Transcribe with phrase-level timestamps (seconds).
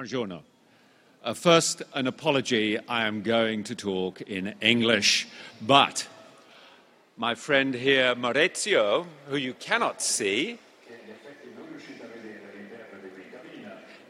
[0.00, 0.40] Buongiorno.
[1.22, 2.78] Uh, first, an apology.
[2.88, 5.28] I am going to talk in English,
[5.60, 6.08] but
[7.18, 10.58] my friend here, Maurizio, who you cannot see,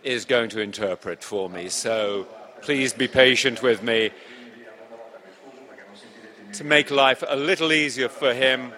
[0.04, 1.68] is going to interpret for me.
[1.68, 2.28] So
[2.62, 4.12] please be patient with me.
[6.52, 8.72] To make life a little easier for him,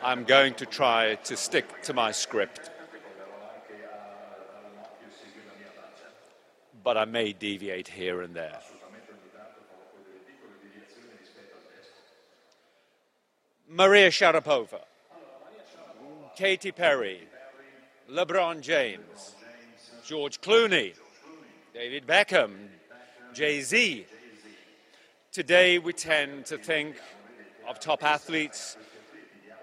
[0.00, 2.70] I'm going to try to stick to my script.
[6.84, 8.58] But I may deviate here and there.
[13.68, 14.80] Maria Sharapova,
[16.36, 17.20] Katy Perry,
[18.10, 19.34] LeBron James,
[20.04, 20.94] George Clooney,
[21.72, 22.52] David Beckham,
[23.32, 24.04] Jay Z.
[25.30, 26.96] Today we tend to think
[27.66, 28.76] of top athletes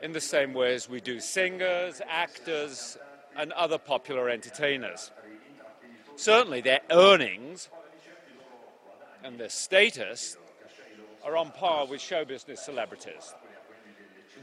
[0.01, 2.97] in the same way as we do singers, actors,
[3.37, 5.11] and other popular entertainers.
[6.19, 7.69] Certainly, their earnings
[9.23, 10.35] and their status
[11.23, 13.33] are on par with show business celebrities.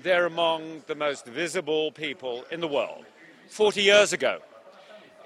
[0.03, 3.05] They're among the most visible people in the world.
[3.51, 4.39] 40 years ago,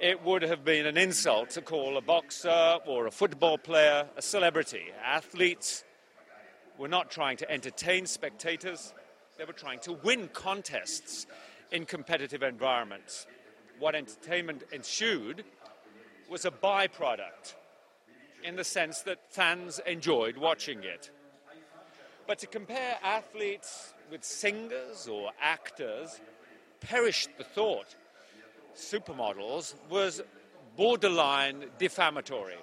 [0.01, 4.23] it would have been an insult to call a boxer or a football player a
[4.23, 4.87] celebrity.
[5.05, 5.85] Athletes
[6.79, 8.93] were not trying to entertain spectators,
[9.39, 11.29] they were trying to win contests
[11.71, 13.29] in competitive environments.
[13.79, 15.45] What entertainment ensued
[16.31, 17.55] was a byproduct
[18.45, 21.11] in the sense that fans enjoyed watching it.
[22.27, 26.21] But to compare athletes with singers or actors
[26.81, 27.95] perished the thought.
[28.77, 30.23] Supermodels was
[30.77, 32.59] borderline defamatory.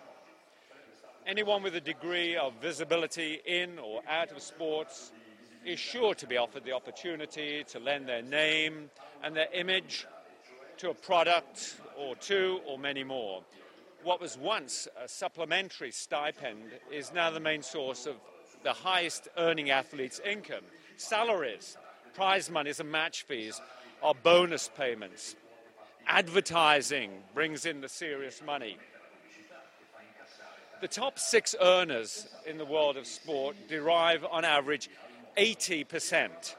[1.25, 5.11] Anyone with a degree of visibility in or out of sports
[5.65, 8.89] is sure to be offered the opportunity to lend their name
[9.21, 10.07] and their image
[10.77, 13.43] to a product or two or many more.
[14.03, 18.15] What was once a supplementary stipend is now the main source of
[18.63, 20.63] the highest earning athletes' income.
[20.97, 21.77] Salaries,
[22.13, 23.61] prize monies, and match fees
[24.01, 25.35] are bonus payments.
[26.07, 28.77] Advertising brings in the serious money.
[30.79, 34.89] The top six earners in the world of sport derive on average
[35.37, 36.55] 80%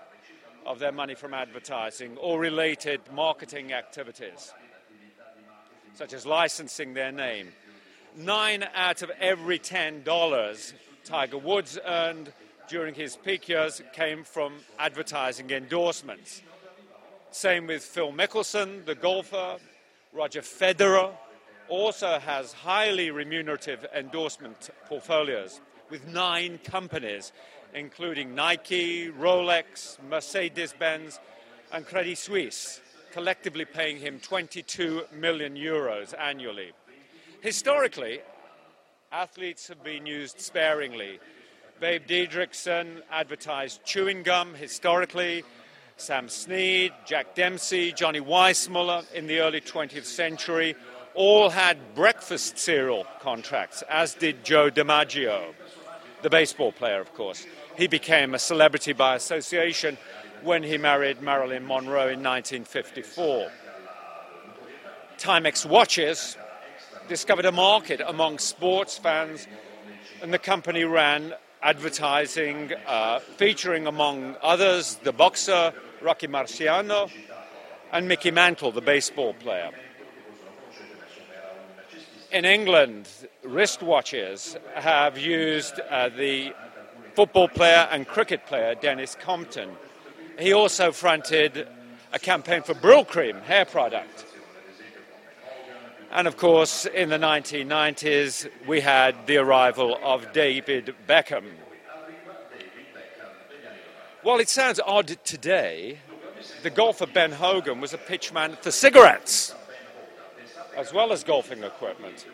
[0.66, 4.52] of their money from advertising or related marketing activities,
[5.98, 7.48] such as licensing their name.
[8.16, 10.72] Nine out of every $10
[11.04, 12.32] Tiger Woods earned
[12.69, 16.41] during his peak years came from advertising endorsements.
[17.32, 19.56] Same with Phil Mickelson, the golfer.
[20.12, 21.10] Roger Federer
[21.69, 25.60] also has highly remunerative endorsement portfolios
[25.91, 27.32] with nine companies
[27.75, 31.20] including Nike, Rolex, Mercedes Benz,
[31.72, 32.81] and Credit Suisse,
[33.18, 36.70] collectively paying him 22 million euros annually.
[37.40, 38.20] Historically,
[39.10, 41.18] athletes have been used sparingly.
[41.80, 45.42] Babe Didrikson advertised chewing gum historically.
[45.96, 50.76] Sam Snead, Jack Dempsey, Johnny Weissmuller in the early 20th century
[51.14, 55.54] all had breakfast cereal contracts, as did Joe DiMaggio,
[56.22, 57.44] the baseball player, of course.
[57.76, 59.98] He became a celebrity by association
[60.43, 63.50] when he married Marilyn Monroe in 1954.
[65.19, 66.37] Timex watches
[67.09, 69.49] discovered a market among sports fans,
[70.22, 77.10] and the company ran advertising uh, featuring, among others, the boxer Rocky Marciano
[77.93, 79.70] and Mickey Mantle, the baseball player.
[82.31, 83.09] In England,
[83.44, 86.53] wristwatches have used uh, the
[87.15, 89.70] football player and cricket player Denis Compton.
[90.38, 91.66] He also fronted
[92.12, 94.25] a campaign for Brylcreem hair product.
[96.10, 101.44] And of course, in the 1990s, we had the arrival of David Beckham.
[104.22, 105.99] While it sounds odd today,
[106.62, 109.55] the golfer Ben Hogan was a pitchman for cigarettes
[110.79, 112.25] as well as golfing equipment.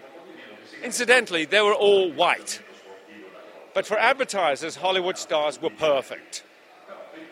[0.83, 2.61] Incidentally, they were all white.
[3.73, 6.44] But for advertisers, Hollywood stars were perfect.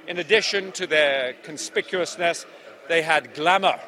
[0.06, 2.44] In addition to their conspicuousness,
[2.88, 3.78] they had glamour.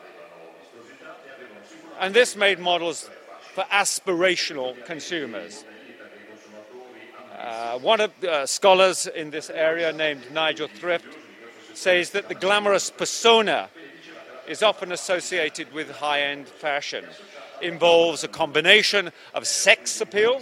[2.00, 3.10] And this made models
[3.54, 5.64] for aspirational consumers.
[7.36, 11.16] Uh, one of the uh, scholars in this area, named Nigel Thrift,
[11.74, 13.68] says that the glamorous persona
[14.46, 17.04] is often associated with high end fashion,
[17.60, 20.40] involves a combination of sex appeal,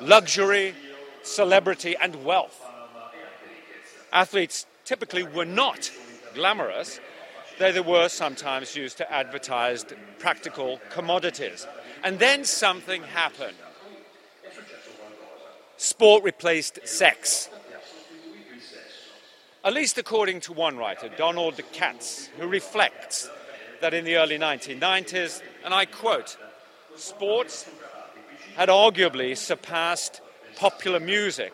[0.00, 0.74] luxury,
[1.22, 2.62] celebrity, and wealth.
[4.12, 5.90] Athletes typically were not
[6.34, 7.00] glamorous,
[7.58, 9.84] though they were sometimes used to advertise
[10.18, 11.66] practical commodities.
[12.02, 13.56] And then something happened.
[15.76, 17.50] Sport replaced sex.
[19.64, 23.28] At least according to one writer, Donald Katz, who reflects
[23.80, 26.36] that in the early 1990s, and I quote,
[26.94, 27.68] sports
[28.54, 30.20] had arguably surpassed
[30.54, 31.52] popular music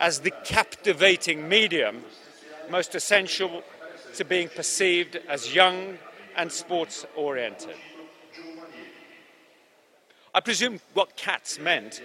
[0.00, 2.02] as the captivating medium
[2.70, 3.62] most essential
[4.14, 5.98] to being perceived as young
[6.36, 7.76] and sports oriented.
[10.32, 12.00] I presume what Katz meant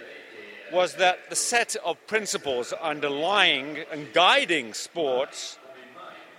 [0.72, 5.58] was that the set of principles underlying and guiding sports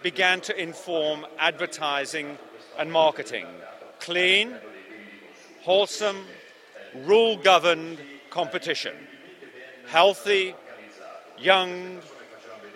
[0.04, 2.38] began to inform advertising
[2.78, 3.46] and marketing.
[4.00, 4.54] Clean,
[5.62, 6.26] wholesome,
[7.06, 8.00] rule governed
[8.30, 8.96] competition.
[9.88, 10.54] Healthy,
[11.40, 12.02] young,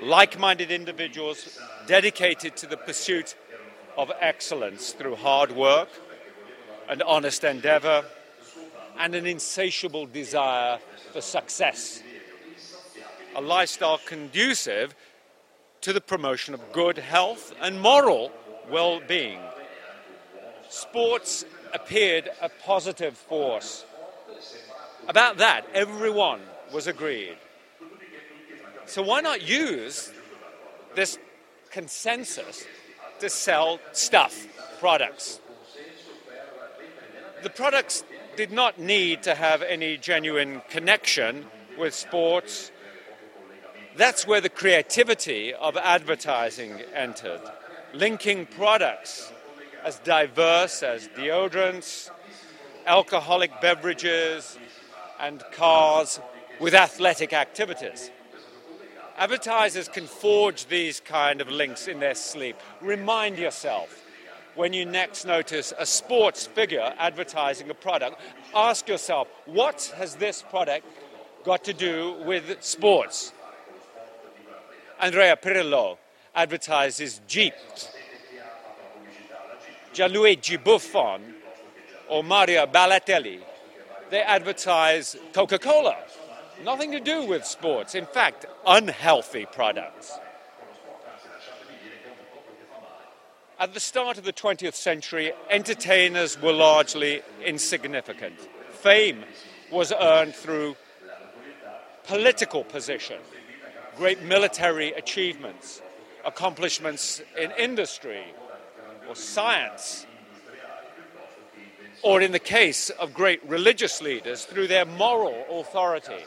[0.01, 3.35] like minded individuals dedicated to the pursuit
[3.97, 5.89] of excellence through hard work
[6.89, 8.03] and honest endeavor
[8.97, 10.79] and an insatiable desire
[11.13, 12.01] for success.
[13.35, 14.95] A lifestyle conducive
[15.81, 18.31] to the promotion of good health and moral
[18.69, 19.39] well being.
[20.69, 23.85] Sports appeared a positive force.
[25.07, 26.41] About that, everyone
[26.73, 27.37] was agreed.
[28.85, 30.11] So, why not use
[30.95, 31.17] this
[31.69, 32.65] consensus
[33.19, 34.47] to sell stuff,
[34.79, 35.39] products?
[37.43, 38.03] The products
[38.35, 41.45] did not need to have any genuine connection
[41.77, 42.71] with sports.
[43.95, 47.41] That's where the creativity of advertising entered,
[47.93, 49.31] linking products
[49.83, 52.09] as diverse as deodorants,
[52.85, 54.57] alcoholic beverages,
[55.19, 56.19] and cars
[56.59, 58.11] with athletic activities.
[59.17, 62.55] Advertisers can forge these kind of links in their sleep.
[62.81, 64.03] Remind yourself
[64.55, 68.19] when you next notice a sports figure advertising a product,
[68.53, 70.85] ask yourself, what has this product
[71.43, 73.31] got to do with sports?
[74.99, 75.97] Andrea Pirlo
[76.35, 77.53] advertises Jeep.
[79.93, 81.33] Gianluigi Buffon
[82.07, 83.39] or Mario Balotelli,
[84.09, 85.97] they advertise Coca Cola.
[86.63, 87.95] Nothing to do with sports.
[87.95, 90.17] In fact, unhealthy products.
[93.59, 98.39] At the start of the 20th century, entertainers were largely insignificant.
[98.71, 99.23] Fame
[99.71, 100.75] was earned through
[102.05, 103.19] political position,
[103.97, 105.81] great military achievements,
[106.25, 108.23] accomplishments in industry
[109.07, 110.05] or science,
[112.01, 116.23] or in the case of great religious leaders, through their moral authority.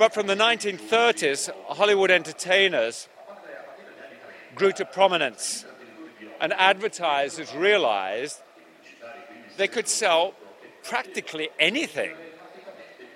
[0.00, 3.06] But from the 1930s, Hollywood entertainers
[4.54, 5.66] grew to prominence,
[6.40, 8.40] and advertisers realized
[9.58, 10.32] they could sell
[10.84, 12.12] practically anything.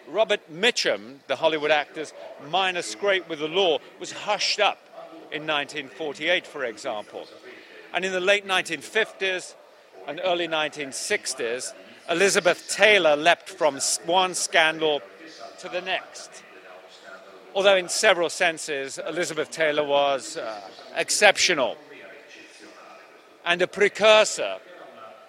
[0.07, 2.13] Robert Mitchum, the Hollywood actor's
[2.51, 4.79] minor scrape with the law, was hushed up
[5.33, 7.27] in 1948, for example.
[7.95, 9.55] And in the late 1950s
[10.07, 11.73] and early 1960s,
[12.11, 15.01] Elizabeth Taylor leapt from one scandal
[15.61, 16.44] to the next
[17.55, 20.61] although in several senses Elizabeth Taylor was uh,
[20.97, 21.77] exceptional
[23.45, 24.57] and a precursor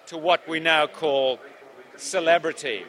[0.06, 1.38] to what we now call
[1.96, 2.84] celebrity.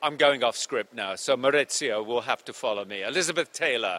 [0.00, 3.02] I'm going off script now, so Maurizio will have to follow me.
[3.02, 3.98] Elizabeth Taylor.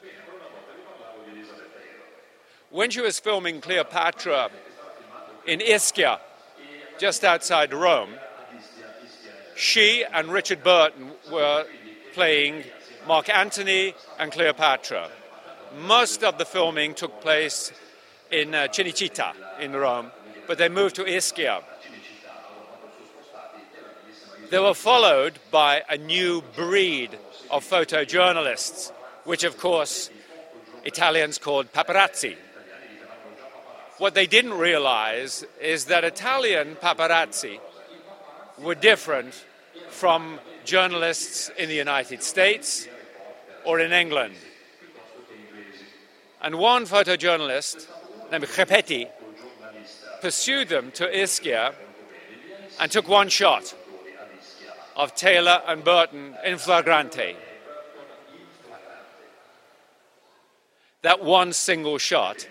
[2.70, 4.50] When she was filming Cleopatra
[5.46, 6.20] in Ischia,
[7.00, 8.12] just outside Rome,
[9.56, 11.66] she and Richard Burton were
[12.14, 12.64] playing
[13.08, 15.10] Mark Antony and Cleopatra.
[15.78, 17.72] Most of the filming took place
[18.32, 20.12] in uh, Cinecittà in Rome,
[20.48, 21.64] but they moved to Ischia.
[24.50, 27.18] They were followed by a new breed
[27.52, 28.92] of photojournalists,
[29.24, 30.10] which of course
[30.84, 32.36] Italians called paparazzi.
[33.98, 37.60] What they didn't realize is that Italian paparazzi
[38.58, 39.34] were different
[39.90, 40.40] from
[40.70, 42.88] journalists in the United States
[43.66, 44.36] or in England.
[46.42, 47.88] And one photojournalist
[48.32, 49.10] named Geppetti
[50.22, 51.74] pursued them to Ischia
[52.80, 53.74] and took one shot
[54.96, 57.36] of Taylor and Burton in flagrante.
[61.02, 62.48] That one single shot,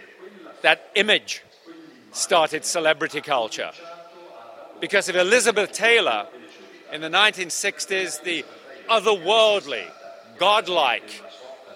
[0.63, 1.45] that image,
[2.11, 3.71] started celebrity culture.
[4.81, 6.27] Because if Elizabeth Taylor
[6.93, 8.45] in the 1960s, the
[8.89, 9.85] otherworldly,
[10.39, 11.23] godlike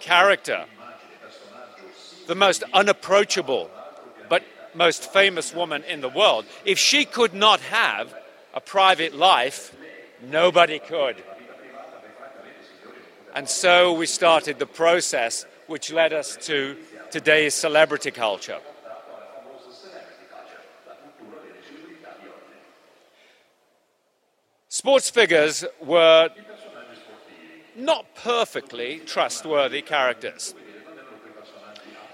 [0.01, 0.65] character,
[2.27, 3.71] the most unapproachable
[4.29, 4.43] but
[4.75, 8.15] most famous woman in the world, if she could not have
[8.55, 9.75] a private life,
[10.31, 11.17] nobody could.
[13.35, 16.77] And so we started the process which led us to
[17.11, 18.59] today's celebrity culture.
[24.83, 26.29] Sports figures were
[27.77, 30.57] not perfectly trustworthy characters.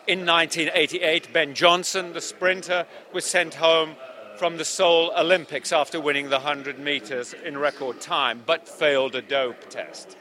[0.07, 3.97] In 1988, Ben Johnson, the sprinter, was sent home
[4.37, 9.23] from the Seoul Olympics after winning the 100 meters in record time, but failed a
[9.23, 10.19] dope test.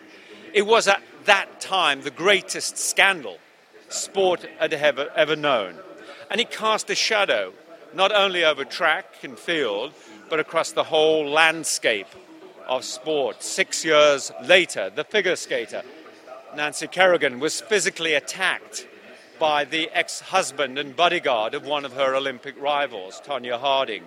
[0.54, 3.40] It was at that time the greatest scandal
[3.90, 5.76] sport had ever, ever known.
[6.32, 7.52] And it cast a shadow
[7.94, 9.92] not only over track and field,
[10.30, 12.08] but across the whole landscape
[12.68, 13.42] of sport.
[13.44, 15.84] Six years later, the figure skater,
[16.56, 18.88] Nancy Kerrigan, was physically attacked
[19.40, 24.04] by the ex husband and bodyguard of one of her Olympic rivals, Tonya Harding.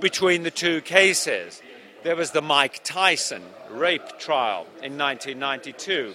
[0.00, 1.62] Between the two cases,
[2.02, 6.14] there was the Mike Tyson rape trial in 1992.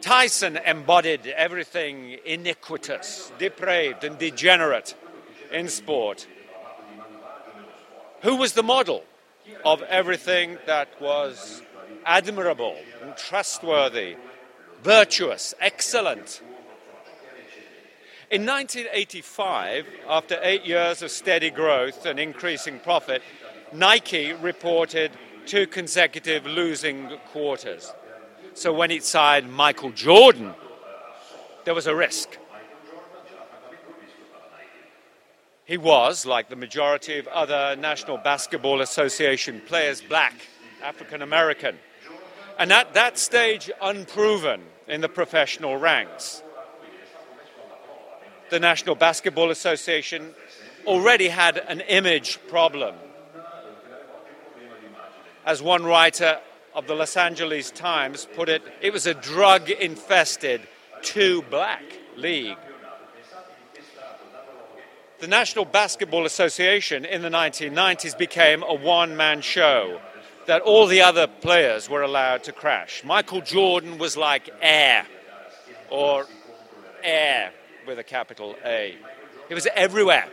[0.00, 4.94] Tyson embodied everything iniquitous, depraved, and degenerate
[5.50, 6.26] in sport.
[8.22, 9.04] Who was the model
[9.64, 11.62] of everything that was
[12.06, 14.16] admirable and trustworthy,
[14.82, 16.42] virtuous, excellent?
[18.30, 23.22] In 1985, after eight years of steady growth and increasing profit,
[23.72, 25.12] Nike reported
[25.46, 27.92] two consecutive losing quarters.
[28.54, 30.54] So when it signed Michael Jordan,
[31.64, 32.38] there was a risk.
[35.64, 40.34] He was, like the majority of other National Basketball Association players, black,
[40.82, 41.78] African American,
[42.58, 46.42] and at that stage, unproven in the professional ranks.
[48.50, 50.34] The National Basketball Association
[50.86, 52.94] already had an image problem
[55.46, 56.40] as one writer
[56.74, 60.62] of the Los Angeles Times put it, it was a drug infested,
[61.02, 61.82] too black
[62.16, 62.56] league.
[65.24, 69.98] The National Basketball Association in the 1990s became a one man show
[70.46, 73.02] that all the other players were allowed to crash.
[73.02, 75.06] Michael Jordan was like air,
[75.88, 76.26] or
[77.02, 77.52] air
[77.86, 78.98] with a capital A.
[79.48, 80.28] He was everywhere,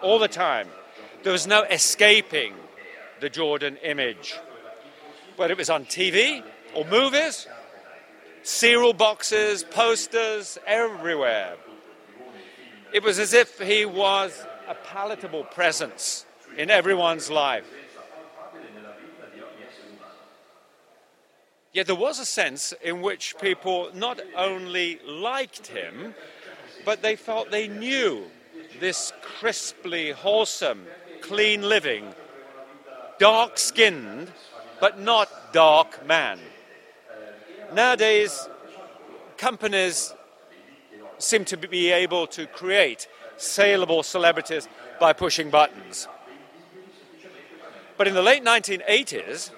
[0.00, 0.68] all the time.
[1.24, 2.54] There was no escaping
[3.18, 4.38] the Jordan image.
[5.34, 6.44] Whether it was on TV
[6.76, 7.48] or movies,
[8.44, 11.56] cereal boxes, posters, everywhere.
[12.92, 17.66] It was as if he was a palatable presence in everyone's life.
[21.72, 26.14] Yet there was a sense in which people not only liked him,
[26.84, 28.24] but they felt they knew
[28.80, 30.86] this crisply wholesome,
[31.20, 32.12] clean living
[33.20, 34.32] dark skinned,
[34.80, 36.40] but not dark man.
[37.74, 38.48] Nowadays,
[39.36, 40.14] companies
[41.22, 46.08] seem to be able to create saleable celebrities by pushing buttons.
[47.96, 49.50] But in the late 1980s,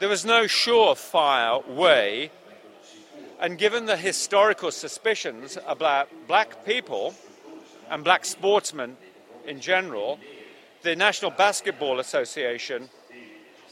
[0.00, 2.30] there was no surefire way,
[3.40, 7.14] and given the historical suspicions about black people
[7.90, 8.96] and black sportsmen
[9.46, 10.18] in general,
[10.82, 12.88] the National Basketball Association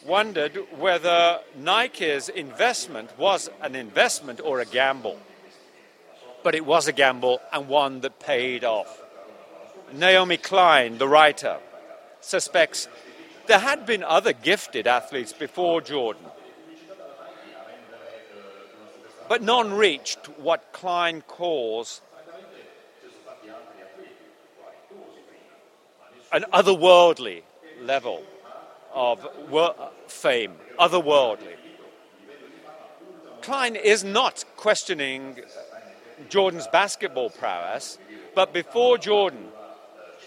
[0.04, 5.18] wondered whether Nike's investment was an investment or a gamble.
[6.42, 9.02] But it was a gamble and one that paid off.
[9.92, 11.58] Naomi Klein, the writer,
[12.20, 12.88] suspects
[13.46, 16.24] there had been other gifted athletes before Jordan,
[19.28, 22.00] but none reached what Klein calls
[26.32, 27.42] an otherworldly
[27.82, 28.22] level
[28.94, 29.26] of
[30.06, 31.56] fame, otherworldly.
[33.42, 35.40] Klein is not questioning
[36.28, 37.98] Jordan's basketball prowess,
[38.34, 39.48] but before Jordan,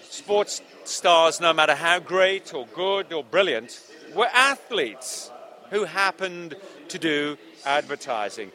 [0.10, 3.80] sports stars, no matter how great or good or brilliant,
[4.16, 5.32] were athletes
[5.70, 6.56] who happened
[6.90, 8.52] to do advertising.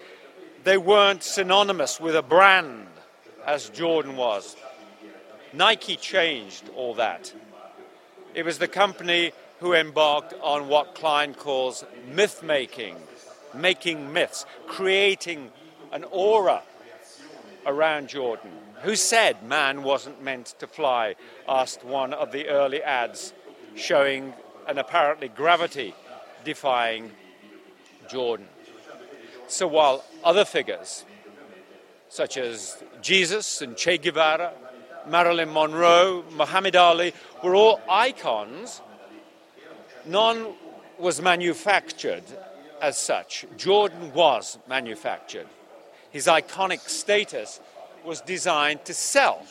[0.65, 2.87] They weren't synonymous with a brand
[3.47, 4.57] as Jordan was.
[5.53, 7.33] Nike changed all that.
[8.35, 12.97] It was the company who embarked on what Klein calls myth making,
[13.55, 15.51] making myths, creating
[15.91, 16.63] an aura
[17.67, 18.51] around Jordan.
[18.83, 21.17] Who said man wasn't meant to fly?
[21.49, 23.33] asked one of the early ads,
[23.75, 24.35] showing
[24.67, 25.95] an apparently gravity
[26.45, 27.11] defying
[28.09, 28.47] Jordan.
[29.49, 31.05] So while other figures,
[32.09, 34.53] such as Jesus and Che Guevara,
[35.07, 38.83] Marilyn Monroe, Muhammad Ali were all icons.
[40.07, 40.55] None
[40.99, 42.25] was manufactured
[42.81, 43.47] as such.
[43.57, 45.47] Jordan was manufactured.
[46.11, 47.61] His iconic status
[48.05, 49.45] was designed to sell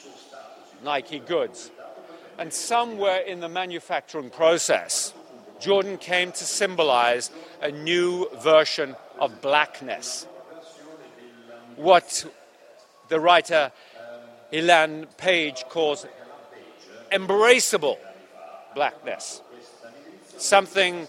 [0.84, 1.72] Nike goods.
[2.38, 5.14] And somewhere in the manufacturing process,
[5.60, 10.26] Jordan came to symbolize a new version of blackness.
[11.76, 12.26] What
[13.10, 13.72] the writer
[14.52, 16.06] Ilan Page calls
[17.12, 17.98] embraceable
[18.76, 19.42] blackness,
[20.38, 21.08] something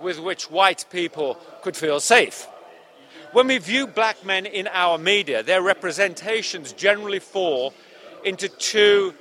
[0.00, 2.46] with which white people could feel safe.
[3.32, 7.74] When we view black men in our media, their representations generally fall
[8.24, 9.12] into two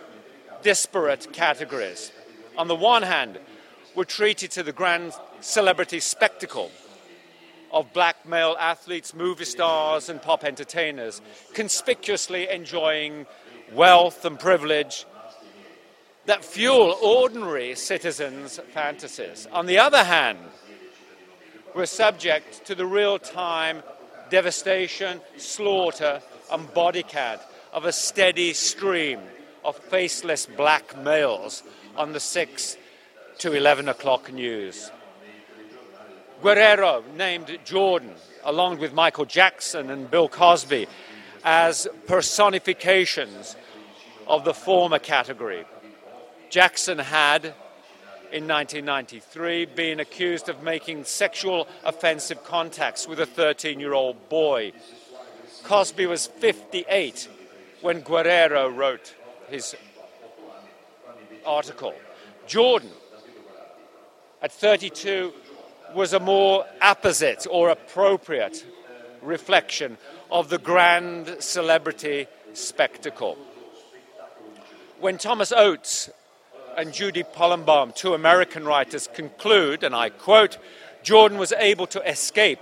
[0.61, 2.13] disparate categories.
[2.57, 3.37] On the one hand,
[3.95, 5.11] we're treated to the grand
[5.41, 6.71] celebrity spectacle
[7.71, 11.21] of black male athletes, movie stars, and pop entertainers,
[11.53, 13.25] conspicuously enjoying
[13.73, 15.05] wealth and privilege
[16.27, 19.47] that fuel ordinary citizens' fantasies.
[19.51, 20.39] On the other hand,
[21.75, 23.83] we're subject to the real time
[24.29, 27.41] devastation, slaughter, and body count
[27.73, 29.19] of a steady stream
[29.63, 31.63] of faceless black males
[31.95, 32.77] on the 6
[33.39, 34.91] to 11 o'clock news.
[36.41, 40.87] Guerrero named Jordan, along with Michael Jackson and Bill Cosby,
[41.43, 43.55] as personifications
[44.27, 45.65] of the former category.
[46.49, 47.53] Jackson had,
[48.31, 54.71] in 1993, being accused of making sexual offensive contacts with a 13 year old boy.
[55.63, 57.27] Cosby was 58
[57.81, 59.15] when Guerrero wrote
[59.49, 59.75] his
[61.45, 61.93] article.
[62.47, 62.91] Jordan,
[64.41, 65.33] at 32,
[65.93, 68.65] was a more apposite or appropriate
[69.21, 69.97] reflection
[70.31, 73.37] of the grand celebrity spectacle.
[74.99, 76.09] When Thomas Oates
[76.77, 80.59] and Judy Polumbaum, two American writers, conclude, and I quote,
[81.01, 82.59] Jordan was able to escape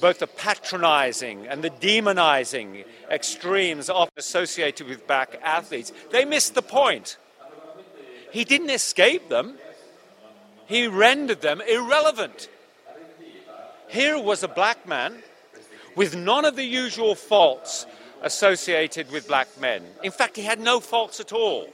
[0.00, 6.62] both the patronizing and the demonizing extremes often associated with black athletes, they missed the
[6.62, 7.16] point.
[8.30, 9.56] He didn't escape them,
[10.66, 12.48] he rendered them irrelevant.
[13.88, 15.22] Here was a black man
[15.96, 17.86] with none of the usual faults
[18.22, 19.84] associated with black men.
[20.02, 21.68] In fact, he had no faults at all.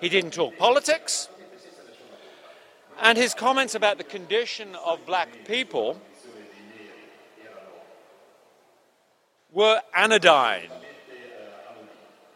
[0.00, 1.28] He didn't talk politics,
[3.00, 6.00] and his comments about the condition of black people
[9.52, 10.68] were anodyne.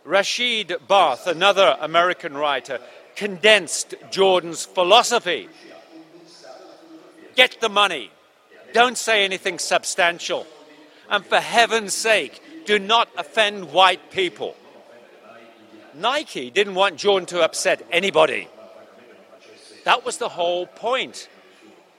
[0.04, 2.80] Rashid Barth, another American writer,
[3.16, 5.48] condensed Jordan's philosophy.
[7.34, 8.10] Get the money.
[8.74, 10.46] Don't say anything substantial.
[11.08, 14.56] And for heaven's sake, do not offend white people.
[15.94, 18.48] Nike didn't want Jordan to upset anybody.
[19.84, 21.28] That was the whole point.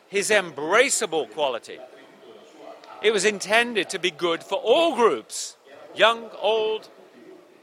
[0.08, 1.79] His embraceable quality.
[3.01, 5.58] It was intended to be good for all groups
[5.95, 6.89] young, old,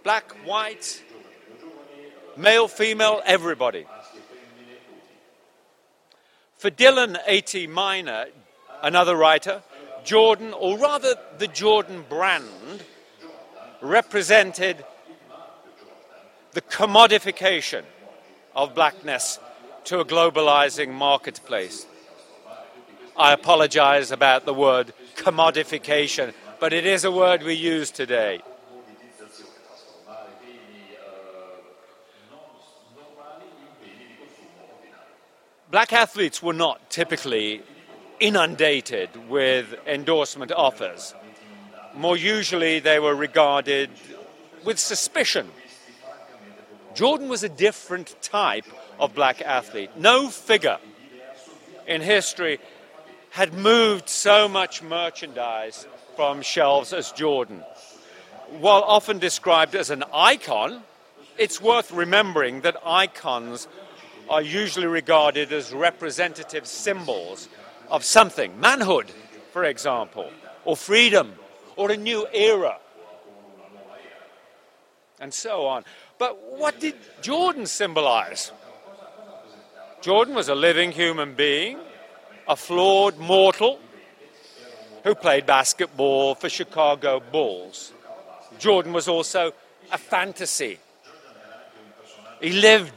[0.02, 1.02] black, white,
[2.36, 3.86] male, female, everybody.
[6.56, 7.66] For Dylan A.T.
[7.66, 8.26] Miner,
[8.82, 9.62] another writer,
[10.04, 12.84] Jordan, or rather the Jordan brand,
[13.80, 14.84] represented
[16.52, 17.82] the commodification
[18.54, 19.38] of blackness
[19.84, 21.86] to a globalizing marketplace.
[23.16, 28.40] I apologize about the word commodification, but it is a word we use today.
[35.70, 37.62] Black athletes were not typically
[38.20, 41.14] inundated with endorsement offers.
[41.94, 43.88] More usually, they were regarded
[44.64, 45.50] with suspicion.
[46.94, 48.66] Jordan was a different type
[48.98, 49.90] of black athlete.
[49.96, 50.78] No figure
[51.86, 52.58] in history
[53.30, 57.64] had moved so much merchandise from shelves as Jordan.
[58.58, 60.82] While often described as an icon,
[61.38, 63.66] it's worth remembering that icons
[64.28, 67.48] are usually regarded as representative symbols
[67.90, 69.10] of something manhood,
[69.52, 70.30] for example,
[70.64, 71.32] or freedom,
[71.76, 72.78] or a new era,
[75.18, 75.84] and so on.
[76.22, 78.52] But what did Jordan symbolize?
[80.02, 81.80] Jordan was a living human being
[82.46, 83.80] a flawed mortal
[85.02, 87.92] who played basketball for Chicago Bulls.
[88.60, 89.50] Jordan was also
[89.90, 90.78] a fantasy.
[92.40, 92.94] He lived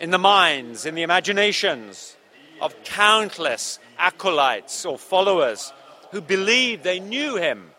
[0.00, 2.16] in the minds, in the imaginations
[2.62, 5.70] of countless acolytes or followers
[6.12, 7.72] who believed they knew him.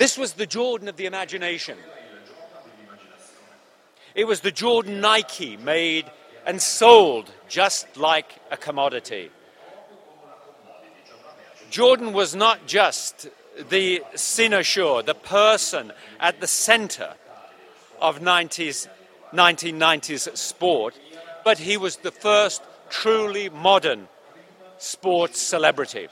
[0.00, 1.76] This was the Jordan of the imagination.
[4.14, 6.10] It was the Jordan Nike made
[6.46, 9.30] and sold just like a commodity.
[11.68, 13.28] Jordan was not just
[13.68, 17.12] the cynosure, the person at the center
[18.00, 18.88] of 90s,
[19.34, 20.98] 1990s sport,
[21.44, 24.08] but he was the first truly modern
[24.78, 26.08] sports celebrity.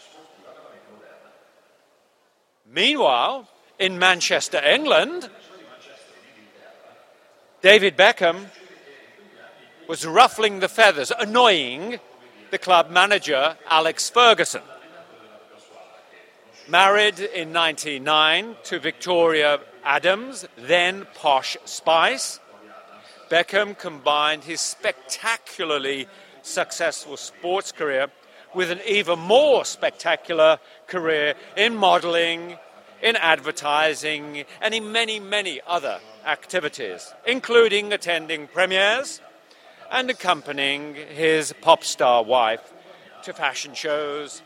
[2.70, 3.48] Meanwhile,
[3.78, 5.30] in Manchester, England,
[7.62, 8.46] David Beckham
[9.88, 11.98] was ruffling the feathers, annoying
[12.50, 14.62] the club manager, Alex Ferguson.
[16.68, 22.40] Married in 1999 to Victoria Adams, then Posh Spice,
[23.30, 26.06] Beckham combined his spectacularly
[26.42, 28.08] successful sports career
[28.54, 32.56] with an even more spectacular career in modeling,
[33.02, 39.20] in advertising, and in many, many other activities, including attending premieres
[39.90, 42.72] and accompanying his pop star wife
[43.22, 44.42] to fashion shows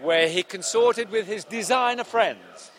[0.00, 2.70] where he consorted with his designer friends.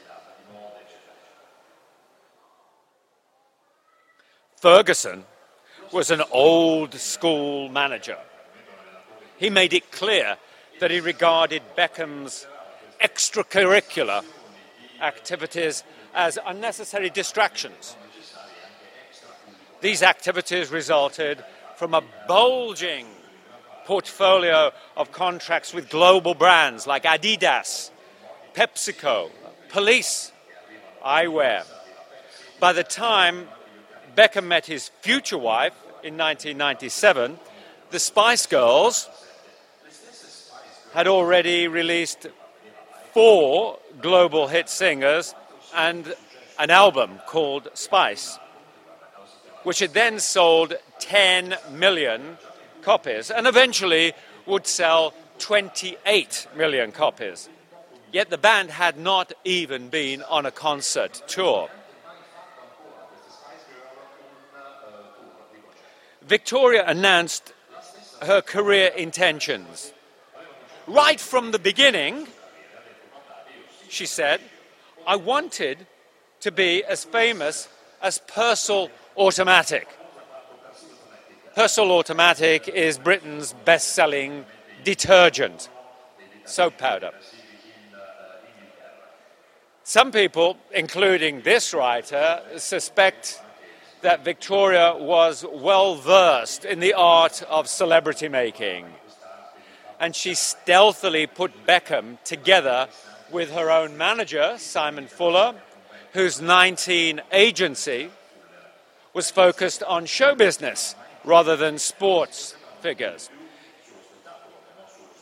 [4.57, 5.25] Ferguson
[5.91, 8.17] was an old school manager.
[9.37, 10.37] He made it clear
[10.79, 12.47] that he regarded Beckham's
[13.01, 14.23] extracurricular
[15.03, 15.83] activities
[16.15, 17.95] as unnecessary distractions.
[19.81, 21.43] These activities resulted
[21.75, 23.05] from a bulging
[23.85, 27.91] portfolio of contracts with global brands like Adidas,
[28.53, 29.29] PepsiCo,
[29.69, 30.31] Police,
[31.05, 31.65] Eyewear.
[32.61, 33.49] By the time
[34.15, 37.37] Beckham met his future wife in 1997,
[37.91, 39.09] the Spice Girls
[40.93, 42.27] had already released
[43.13, 45.35] four global hit singers
[45.75, 46.15] and
[46.59, 48.39] an album called Spice,
[49.63, 52.37] which had then sold 10 million
[52.81, 54.13] copies and eventually
[54.45, 57.49] would sell 28 million copies.
[58.11, 61.69] Yet the band had not even been on a concert tour.
[66.21, 67.53] Victoria announced
[68.21, 69.93] her career intentions.
[70.87, 72.27] Right from the beginning,
[73.93, 74.41] she said,
[75.05, 75.85] I wanted
[76.41, 77.67] to be as famous
[78.01, 79.87] as Persil Automatic.
[81.55, 84.45] Persil Automatic is Britain's best selling
[84.83, 85.69] detergent,
[86.45, 87.11] soap powder.
[89.83, 93.39] Some people, including this writer, suspect
[94.01, 98.87] that Victoria was well versed in the art of celebrity making.
[99.99, 102.87] And she stealthily put Beckham together
[103.33, 105.55] with her own manager, Simon Fuller,
[106.13, 108.09] whose 19 agency
[109.13, 113.29] was focused on show business rather than sports figures.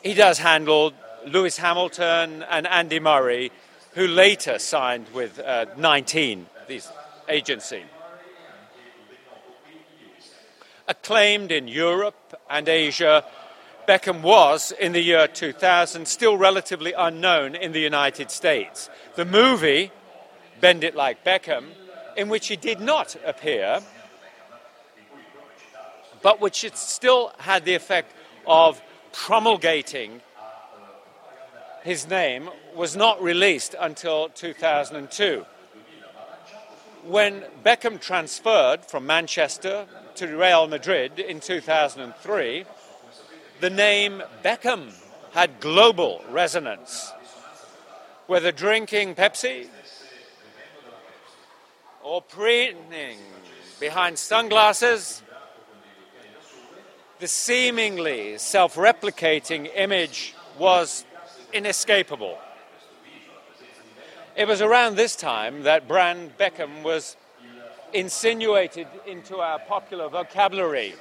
[0.03, 0.93] He does handle
[1.25, 3.51] Lewis Hamilton and Andy Murray,
[3.93, 6.91] who later signed with uh, 19, this
[7.29, 7.83] agency
[10.91, 13.23] acclaimed in Europe and Asia,
[13.87, 18.89] Beckham was, in the year 2000, still relatively unknown in the United States.
[19.15, 19.91] The movie,
[20.59, 21.65] Bend It Like Beckham,
[22.15, 23.81] in which he did not appear,
[26.21, 28.13] but which it still had the effect
[28.45, 30.21] of promulgating
[31.83, 35.45] his name, was not released until 2002.
[37.03, 42.65] When Beckham transferred from Manchester to Real Madrid in 2003,
[43.61, 44.91] the name Beckham
[45.33, 47.13] had global resonance.
[48.25, 49.67] Whether drinking Pepsi
[52.01, 53.19] or preening
[53.79, 55.21] behind sunglasses,
[57.19, 61.05] the seemingly self replicating image was
[61.53, 62.39] inescapable.
[64.35, 67.15] It was around this time that brand Beckham was
[67.93, 70.95] insinuated into our popular vocabulary.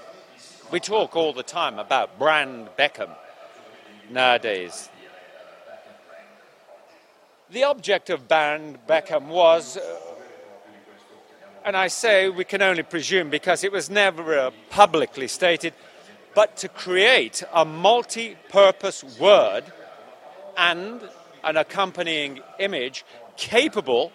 [0.70, 3.10] We talk all the time about brand Beckham
[4.08, 4.88] nowadays.
[7.50, 9.96] The object of brand Beckham was, uh,
[11.64, 15.74] and I say we can only presume because it was never uh, publicly stated,
[16.36, 19.64] but to create a multi purpose word
[20.56, 21.00] and
[21.42, 23.04] an accompanying image
[23.36, 24.12] capable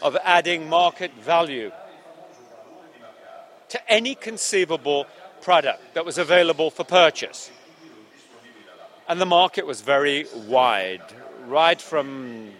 [0.00, 1.72] of adding market value
[3.70, 5.06] to any conceivable
[5.46, 7.52] product that was available for purchase.
[9.08, 11.04] And the market was very wide,
[11.46, 12.50] right from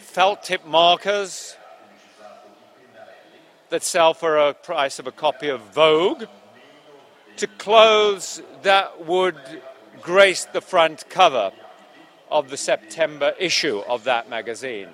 [0.00, 1.58] felt tip markers
[3.68, 6.24] that sell for a price of a copy of Vogue
[7.36, 9.36] to clothes that would
[10.00, 11.52] grace the front cover
[12.30, 14.88] of the September issue of that magazine.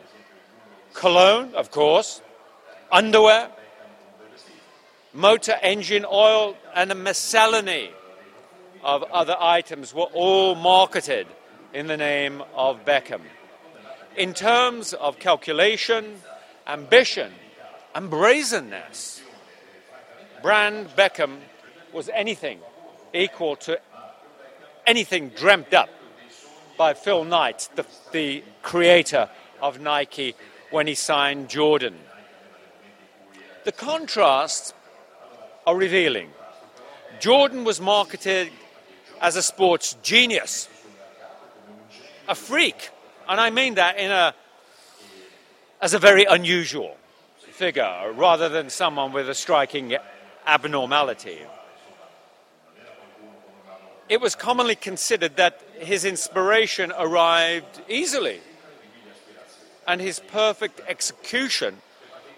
[0.92, 2.20] Cologne, of course,
[2.90, 3.48] underwear,
[5.12, 7.90] motor engine oil, and a miscellany
[8.84, 11.26] of other items were all marketed
[11.74, 13.22] in the name of Beckham.
[14.16, 16.22] In terms of calculation,
[16.68, 17.32] ambition,
[17.96, 19.20] and brazenness,
[20.40, 21.38] brand Beckham
[21.92, 22.60] was anything
[23.12, 23.80] equal to
[24.86, 25.88] anything dreamt up
[26.76, 29.28] by Phil Knight, the, the creator
[29.60, 30.36] of Nike,
[30.70, 31.98] when he signed Jordan.
[33.64, 34.74] The contrasts
[35.66, 36.30] are revealing.
[37.20, 38.50] Jordan was marketed
[39.20, 40.68] as a sports genius,
[42.28, 42.90] a freak,
[43.28, 44.34] and I mean that in a
[45.80, 46.96] as a very unusual
[47.38, 49.96] figure rather than someone with a striking
[50.46, 51.40] abnormality.
[54.08, 58.40] It was commonly considered that his inspiration arrived easily
[59.86, 61.78] and his perfect execution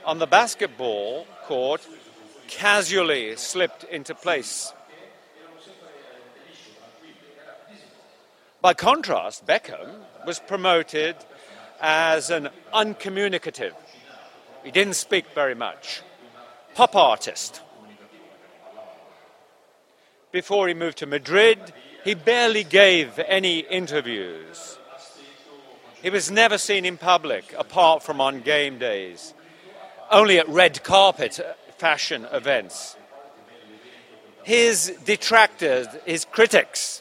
[0.04, 1.86] on the basketball court
[2.50, 4.74] casually slipped into place.
[8.60, 9.88] By contrast, Beckham
[10.26, 11.16] was promoted
[11.80, 13.74] as an uncommunicative,
[14.62, 16.02] he didn't speak very much,
[16.74, 17.62] pop artist.
[20.30, 21.72] Before he moved to Madrid,
[22.04, 24.78] he barely gave any interviews.
[26.02, 29.32] He was never seen in public apart from on game days,
[30.10, 31.40] only at red carpet
[31.80, 32.94] fashion events.
[34.42, 37.00] His detractors, his critics,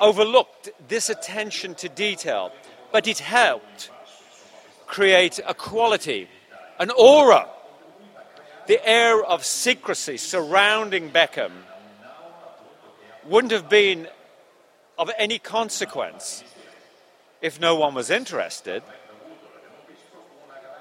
[0.00, 2.50] overlooked this attention to detail,
[2.90, 3.90] but it helped
[4.86, 6.28] create a quality,
[6.80, 7.48] an aura,
[8.66, 11.52] the air of secrecy surrounding Beckham
[13.24, 14.08] wouldn't have been
[14.98, 16.42] of any consequence
[17.40, 18.82] if no one was interested.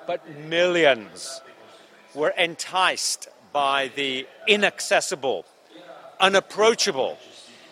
[0.08, 1.43] But millions
[2.15, 5.45] were enticed by the inaccessible,
[6.19, 7.17] unapproachable,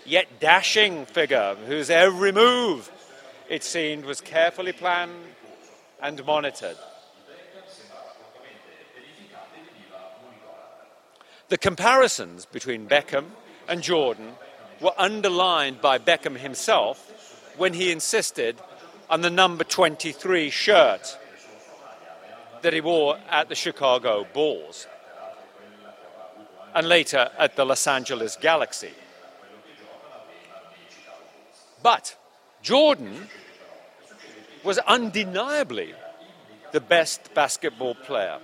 [0.06, 2.92] yet dashing figure whose every move,
[3.50, 5.14] it seemed, was carefully planned
[6.02, 6.78] and monitored.
[11.50, 13.26] The comparisons between Beckham
[13.68, 14.36] and Jordan
[14.80, 18.58] were underlined by Beckham himself when he insisted
[19.10, 21.18] on the number 23 shirt
[22.62, 24.88] that he wore at the Chicago Bulls
[26.74, 28.92] and later at the Los Angeles Galaxy.
[31.84, 32.16] But
[32.62, 33.28] Jordan
[34.64, 35.94] was undeniably
[36.72, 38.40] the best basketball player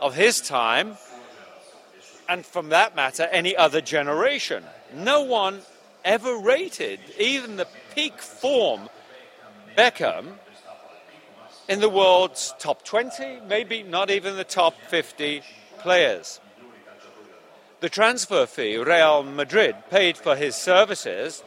[0.00, 0.96] of his time,
[2.28, 4.64] and from that matter, any other generation.
[4.94, 5.62] No one
[6.04, 8.88] ever rated even the peak form
[9.76, 10.34] Beckham
[11.68, 15.42] in the world's top 20, maybe not even the top 50
[15.78, 16.40] players.
[17.80, 21.42] The transfer fee Real Madrid paid for his services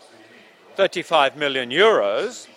[0.76, 2.48] 35 million euros,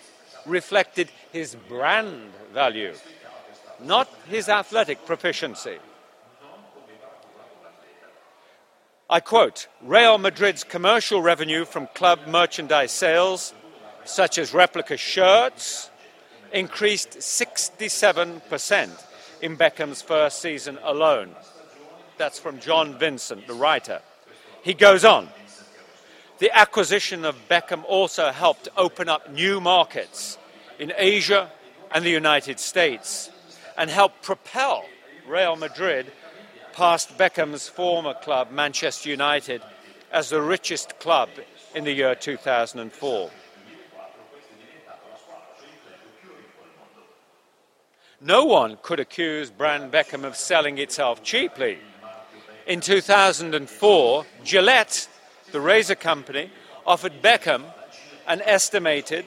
[0.45, 2.93] reflected his brand value,
[3.81, 5.77] not his athletic proficiency.
[9.09, 13.53] I quote Real Madrid's commercial revenue from club merchandise sales,
[14.05, 15.89] such as replica shirts,
[16.53, 19.03] increased 67%
[19.41, 21.31] in Beckham's first season alone.
[22.17, 24.01] That's from John Vincent, the writer.
[24.63, 25.27] He goes on
[26.43, 30.37] the acquisition of Beckham also helped open up new markets
[30.77, 31.49] in Asia
[31.91, 33.29] and the United States
[33.77, 34.83] and helped propel
[35.25, 36.11] Real Madrid
[36.73, 39.61] past Beckham's former club, Manchester United,
[40.11, 41.29] as the richest club
[41.75, 43.31] in the year 2004.
[48.25, 51.77] No one could accuse brand Beckham of selling itself cheaply.
[52.65, 55.09] In 2004, Gillette
[55.51, 56.49] the razor company
[56.87, 57.63] offered Beckham
[58.25, 59.25] an estimated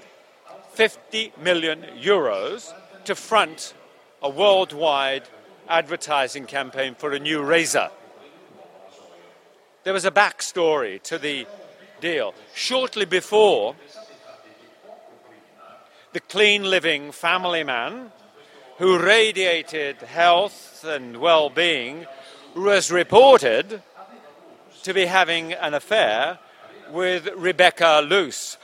[0.73, 2.73] 50 million euros
[3.05, 3.75] to front
[4.23, 5.29] a worldwide
[5.69, 7.91] advertising campaign for a new razor.
[9.85, 11.47] There was a backstory to the
[12.01, 12.35] deal.
[12.55, 13.77] Shortly before,
[16.13, 18.11] the clean living family man
[18.79, 22.07] who radiated health and well being
[22.55, 23.83] was reported
[24.83, 26.39] to be having an affair
[26.91, 28.59] with Rebecca Loos,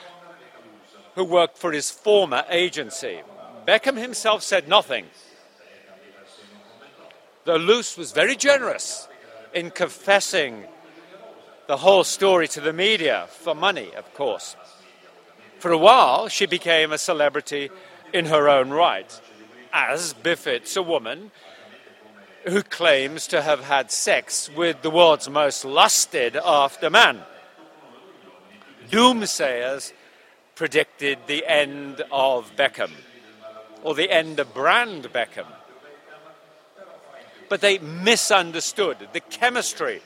[1.15, 3.21] who worked for his former agency.
[3.67, 5.07] Beckham himself said nothing,
[7.45, 9.09] though Loos was very generous
[9.55, 10.65] in confessing
[11.69, 14.57] the whole story to the media for money, of course.
[15.59, 17.71] For a while, she became a celebrity
[18.13, 19.21] in her own right,
[19.73, 21.31] as befits a woman
[22.47, 27.21] who claims to have had sex with the world's most lusted after man.
[28.91, 29.93] Doomsayers
[30.55, 32.91] predicted the end of Beckham,
[33.83, 35.47] or the end of brand Beckham.
[37.49, 40.03] But they misunderstood the chemistry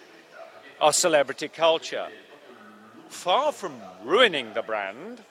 [0.81, 2.09] of celebrity culture.
[3.09, 5.23] Far from ruining the brand,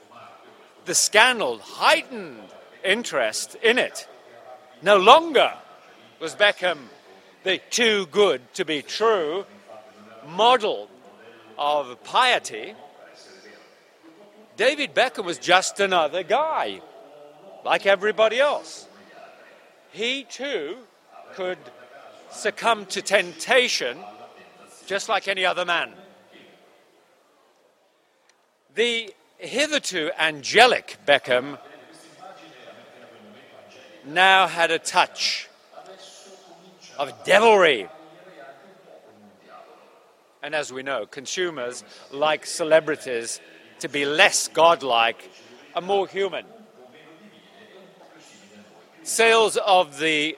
[0.86, 2.39] the scandal heightened
[2.84, 4.08] interest in it.
[4.86, 5.52] No longer
[6.19, 6.78] was Beckham
[7.43, 9.43] the too good to be true
[10.28, 10.89] model
[11.58, 12.76] of piety.
[14.58, 16.82] David Beckham was just another guy,
[17.63, 18.88] like everybody else.
[19.91, 20.78] He too
[21.34, 21.58] could
[22.30, 23.98] succumb to temptation
[24.86, 25.93] just like any other man.
[28.76, 31.58] The hitherto angelic Beckham
[34.06, 35.50] now had a touch
[36.98, 37.89] of devilry.
[40.44, 43.39] And as we know, consumers like celebrities
[43.80, 45.30] to be less godlike
[45.76, 46.46] and more human.
[49.04, 50.38] Sales of the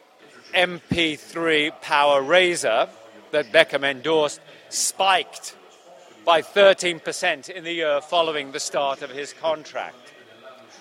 [0.53, 2.89] MP3 Power Razor
[3.31, 5.55] that Beckham endorsed spiked
[6.25, 10.06] by 13% in the year following the start of his contract.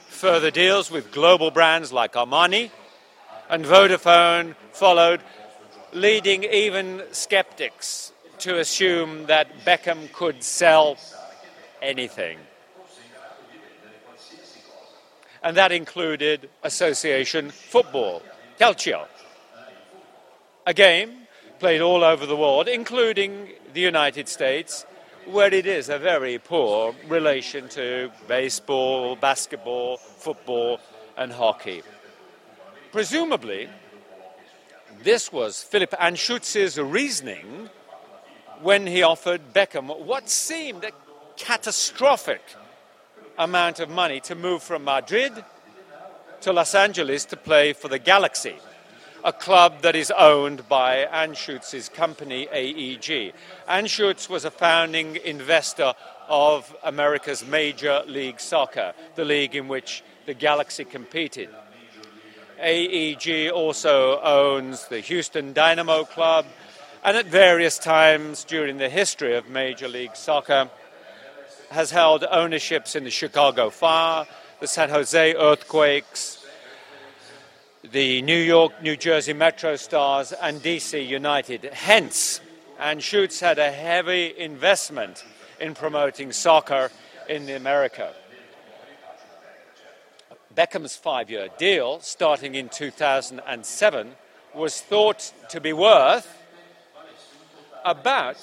[0.08, 2.70] Further deals with global brands like Armani
[3.48, 5.20] and Vodafone followed,
[5.92, 10.96] leading even skeptics to assume that Beckham could sell
[11.80, 12.38] anything.
[15.42, 18.22] And that included association football,
[18.58, 19.06] Calcio.
[20.66, 21.28] A game
[21.60, 24.84] played all over the world, including the United States,
[25.26, 30.78] where it is a very poor relation to baseball, basketball, football,
[31.16, 31.82] and hockey.
[32.92, 33.68] Presumably,
[35.02, 37.68] this was Philip Anschutz's reasoning
[38.62, 40.92] when he offered Beckham what seemed a
[41.36, 42.42] catastrophic
[43.38, 45.32] amount of money to move from Madrid
[46.40, 48.56] to Los Angeles to play for the Galaxy
[49.26, 53.34] a club that is owned by Anschutz's company, AEG.
[53.68, 55.94] Anschutz was a founding investor
[56.28, 61.48] of America's Major League Soccer, the league in which the Galaxy competed.
[62.60, 66.46] AEG also owns the Houston Dynamo Club,
[67.02, 70.70] and at various times during the history of Major League Soccer,
[71.72, 74.24] has held ownerships in the Chicago Fire,
[74.60, 76.35] the San Jose Earthquakes,
[77.92, 81.64] the New York, New Jersey MetroStars, and DC United.
[81.64, 82.40] Hence,
[82.80, 85.22] Anschutz had a heavy investment
[85.60, 86.90] in promoting soccer
[87.28, 88.14] in America.
[90.54, 94.12] Beckham's five year deal, starting in 2007,
[94.54, 96.38] was thought to be worth
[97.84, 98.38] about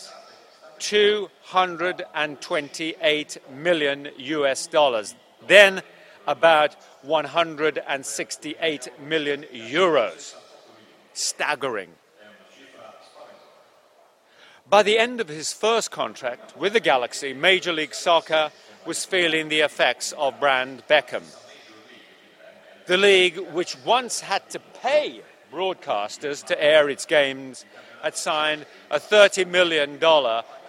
[0.80, 5.16] 228 million US dollars.
[5.48, 5.82] Then
[6.28, 10.36] about 168 million euros.
[11.14, 11.90] Staggering.
[14.70, 18.52] By the end of his first contract with the Galaxy, Major League Soccer
[18.86, 21.24] was feeling the effects of brand Beckham.
[22.88, 27.66] The league, which once had to pay broadcasters to air its games,
[28.02, 30.00] had signed a $30 million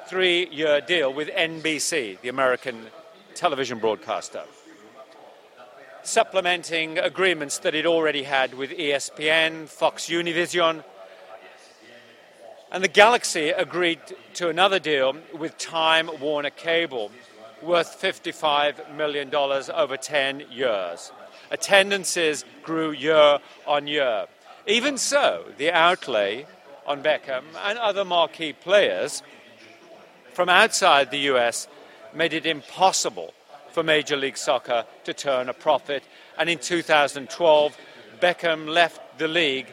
[0.07, 2.87] three year deal with NBC, the American
[3.35, 4.43] television broadcaster
[6.05, 10.85] supplementing agreements that it already had with ESPN, Fox Univision.
[12.71, 14.01] And the Galaxy agreed
[14.35, 17.11] to another deal with Time Warner Cable
[17.63, 21.13] worth $55 million over 10 years.
[21.51, 24.27] Attendances grew year on year.
[24.67, 26.47] Even so, the outlay
[26.87, 29.23] on Beckham and other marquee players
[30.33, 31.69] from outside the US
[32.13, 33.33] made it impossible
[33.75, 36.05] for Major League Soccer to turn a profit.
[36.39, 37.77] And in 2012,
[38.21, 39.67] Beckham left the league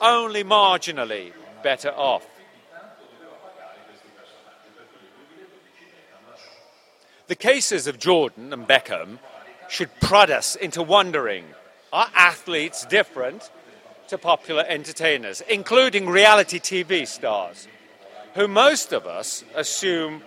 [0.00, 1.32] only marginally
[1.62, 2.26] better off.
[7.28, 9.18] The cases of Jordan and Beckham
[9.68, 11.44] should prod us into wondering
[11.92, 13.50] are athletes different
[14.08, 17.68] to popular entertainers, including reality TV stars,
[18.34, 20.22] who most of us assume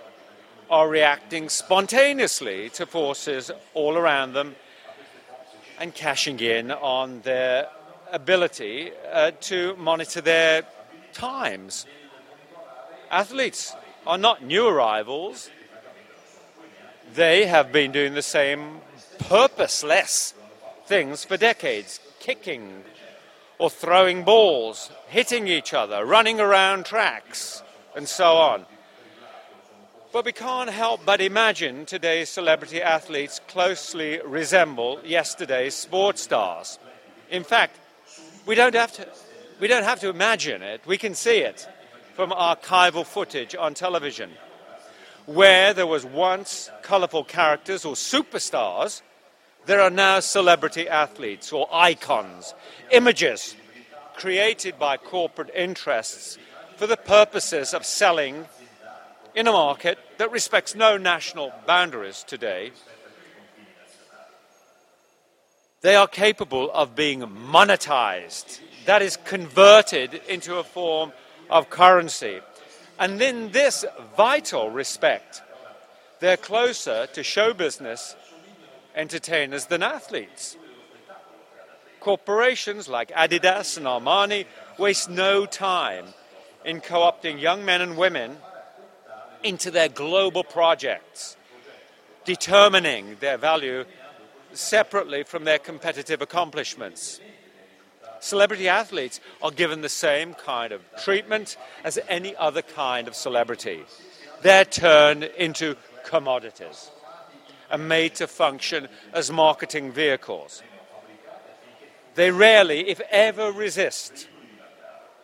[0.69, 4.55] are reacting spontaneously to forces all around them
[5.79, 7.69] and cashing in on their
[8.11, 10.63] ability uh, to monitor their
[11.13, 11.85] times.
[13.09, 13.73] Athletes
[14.05, 15.49] are not new arrivals.
[17.13, 18.81] They have been doing the same
[19.19, 20.33] purposeless
[20.85, 22.83] things for decades kicking
[23.59, 27.63] or throwing balls, hitting each other, running around tracks,
[27.95, 28.65] and so on.
[30.17, 36.79] But we can't help but imagine today's celebrity athletes closely resemble yesterday's sports stars.
[37.29, 37.79] In fact,
[38.47, 39.07] we don't have to,
[39.59, 41.69] we don't have to imagine it, we can see it
[42.15, 44.31] from archival footage on television.
[45.27, 49.03] Where there was once colourful characters or superstars,
[49.67, 52.55] there are now celebrity athletes or icons,
[52.89, 53.55] images
[54.15, 56.39] created by corporate interests
[56.75, 58.47] for the purposes of selling
[59.35, 62.71] in a market that respects no national boundaries today,
[65.81, 71.11] they are capable of being monetized, that is, converted into a form
[71.49, 72.39] of currency.
[72.99, 75.43] And in this vital respect,
[76.19, 78.15] they're closer to show business
[78.95, 80.57] entertainers than athletes.
[81.99, 84.45] Corporations like Adidas and Armani
[84.79, 86.05] waste no time
[86.65, 88.37] in co opting young men and women
[89.47, 91.37] into their global projects,
[92.25, 93.85] determining their value
[94.51, 97.21] separately from their competitive accomplishments.
[98.19, 103.85] Celebrity athletes are given the same kind of treatment as any other kind of celebrity.
[104.41, 106.91] They're turned into commodities
[107.69, 110.61] and made to function as marketing vehicles.
[112.15, 114.27] They rarely, if ever, resist.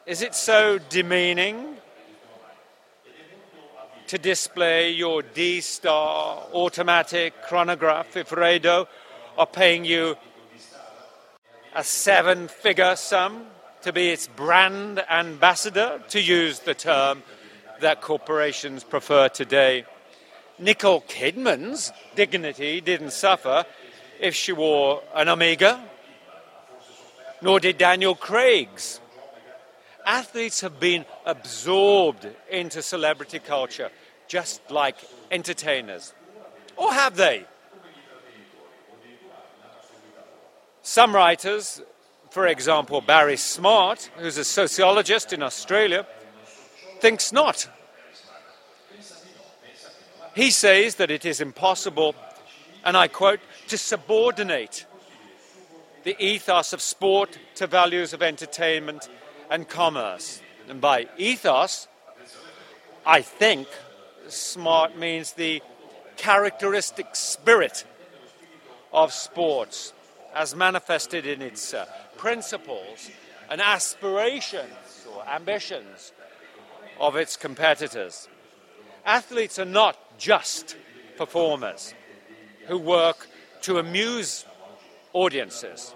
[0.06, 1.78] Is it so demeaning
[4.08, 8.88] to display your D Star automatic chronograph if Rado
[9.38, 10.16] are paying you
[11.76, 13.46] a seven figure sum
[13.82, 17.24] to be its brand ambassador, to use the term
[17.82, 19.86] that corporations prefer today.
[20.60, 23.66] Nicole Kidman's dignity didn't suffer
[24.20, 25.84] if she wore an Omega,
[27.42, 29.02] nor did Daniel Craig's
[30.06, 33.90] athletes have been absorbed into celebrity culture
[34.28, 34.96] just like
[35.32, 36.14] entertainers.
[36.76, 37.46] Or have they?
[40.82, 41.82] Some writers,
[42.32, 46.06] for example, Barry Smart, who's a sociologist in Australia,
[47.00, 47.70] thinks not.
[50.36, 52.16] He says that it is impossible,
[52.84, 54.86] and I quote, to subordinate
[56.04, 59.08] the ethos of sport to values of entertainment
[59.54, 60.42] and commerce.
[60.68, 61.88] And by ethos,
[63.06, 63.68] I think
[64.28, 65.62] Smart means the
[66.18, 67.86] characteristic spirit
[68.92, 69.94] of sports
[70.34, 71.86] as manifested in its uh,
[72.18, 73.12] principles
[73.52, 76.14] and aspirations or ambitions
[77.00, 78.28] of its competitors.
[79.06, 80.76] Athletes are not just
[81.16, 81.94] performers
[82.68, 83.28] who work
[83.62, 84.46] to amuse
[85.14, 85.94] audiences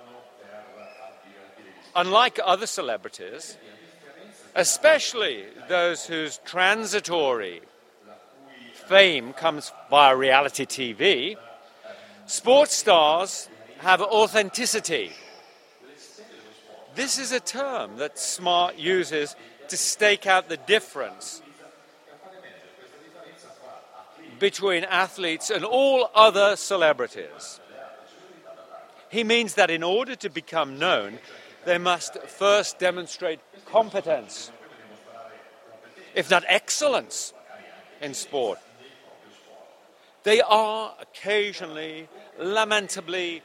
[1.98, 3.58] unlike other celebrities,
[4.56, 7.62] especially those whose transitory
[8.88, 11.36] fame comes via reality TV,
[12.28, 15.12] sports stars have authenticity.
[16.96, 19.36] This is a term that Smart uses
[19.68, 21.42] to stake out the difference
[24.40, 27.60] between athletes and all other celebrities.
[29.10, 31.20] He means that in order to become known,
[31.68, 34.52] they must first demonstrate competence,
[36.16, 37.34] if not excellence,
[38.02, 38.58] in sport.
[40.24, 42.08] They are occasionally,
[42.40, 43.42] lamentably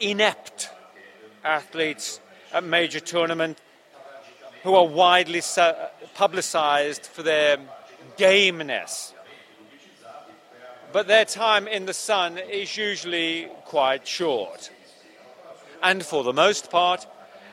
[0.00, 0.68] inept
[1.44, 2.20] athletes
[2.52, 3.60] at major tournaments
[4.64, 5.40] who are widely
[6.16, 7.56] publicized for their
[8.16, 9.14] gameness.
[10.92, 14.72] But their time in the sun is usually quite short.
[15.84, 17.06] And for the most part,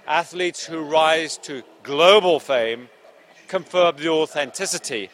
[0.08, 2.90] athletes who rise to global fame
[3.48, 5.10] confirm the authenticity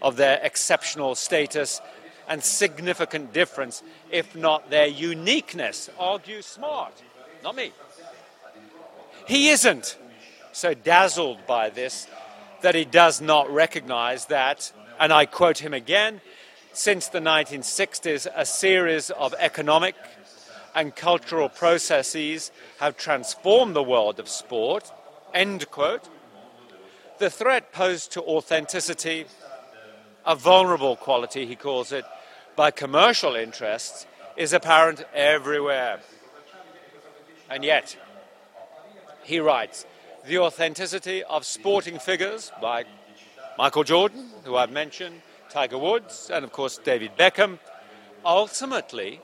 [0.00, 1.80] of their exceptional status
[2.28, 5.90] and significant difference, if not their uniqueness.
[5.98, 6.92] Argue Smart,
[7.42, 7.72] not me.
[9.26, 9.96] He isn't
[10.52, 12.06] so dazzled by this
[12.62, 16.20] that he does not recognize that, and I quote him again,
[16.72, 19.94] since the 1960s, a series of economic,
[20.74, 24.90] and cultural processes have transformed the world of sport,
[25.34, 26.08] end quote,
[27.18, 29.26] the threat posed to authenticity,
[30.26, 32.04] a vulnerable quality, he calls it,
[32.56, 34.06] by commercial interests
[34.36, 36.00] is apparent everywhere.
[37.50, 37.96] And yet,
[39.22, 39.86] he writes,
[40.26, 42.86] the authenticity of sporting figures like
[43.58, 45.20] Michael Jordan, who I've mentioned,
[45.50, 47.58] Tiger Woods, and of course David Beckham,
[48.24, 49.20] ultimately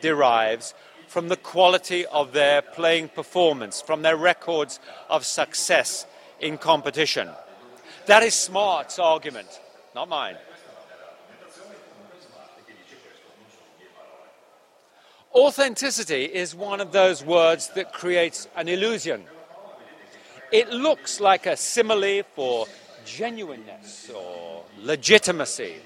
[0.00, 0.74] derives
[1.08, 4.78] from the quality of their playing performance, from their records
[5.08, 6.06] of success
[6.38, 7.28] in competition.
[8.06, 9.60] That is Smart's argument,
[9.94, 10.36] not mine.
[15.34, 19.24] Authenticity is one of those words that creates an illusion.
[20.50, 22.66] It looks like a simile for
[23.04, 25.76] genuineness or legitimacy,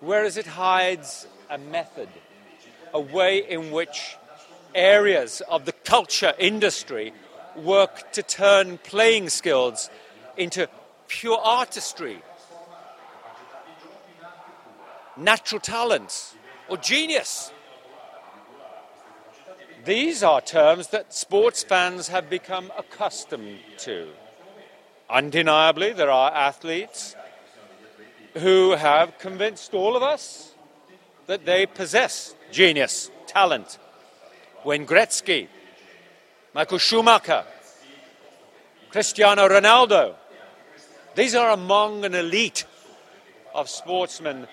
[0.00, 2.08] whereas it hides a method,
[2.92, 4.16] a way in which
[4.74, 7.12] areas of the culture industry
[7.56, 9.90] work to turn playing skills
[10.36, 10.68] into
[11.08, 12.20] pure artistry,
[15.16, 16.34] natural talents,
[16.68, 17.52] or genius.
[19.84, 24.08] These are terms that sports fans have become accustomed to.
[25.08, 27.14] Undeniably, there are athletes
[28.34, 30.52] who have convinced all of us
[31.26, 33.78] that they possess genius, talent.
[34.64, 35.46] Wayne Gretzky,
[36.54, 37.44] Michael Schumacher,
[38.90, 40.14] Cristiano Ronaldo.
[41.14, 42.64] These are among an elite
[43.54, 44.48] of sportsmen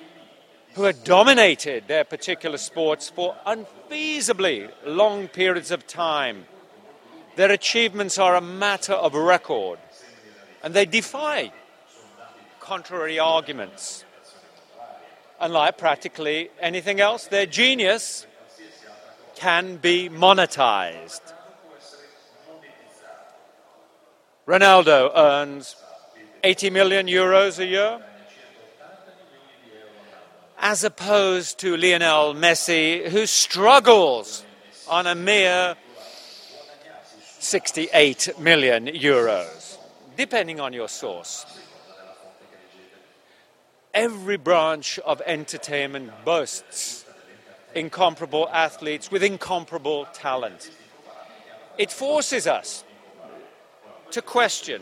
[0.73, 6.45] who had dominated their particular sports for unfeasibly long periods of time.
[7.35, 9.79] Their achievements are a matter of record,
[10.63, 11.51] and they defy
[12.59, 14.05] contrary arguments.
[15.43, 18.25] Unlike practically anything else, their genius
[19.35, 21.19] can be monetized.
[24.47, 25.75] Ronaldo earns
[26.45, 28.01] 80 million euros a year
[30.59, 34.45] as opposed to Lionel Messi, who struggles
[34.87, 35.75] on a mere
[37.39, 39.77] 68 million euros,
[40.15, 41.45] depending on your source.
[43.93, 47.05] Every branch of entertainment boasts
[47.75, 50.71] incomparable athletes with incomparable talent.
[51.77, 52.83] It forces us
[54.11, 54.81] to question,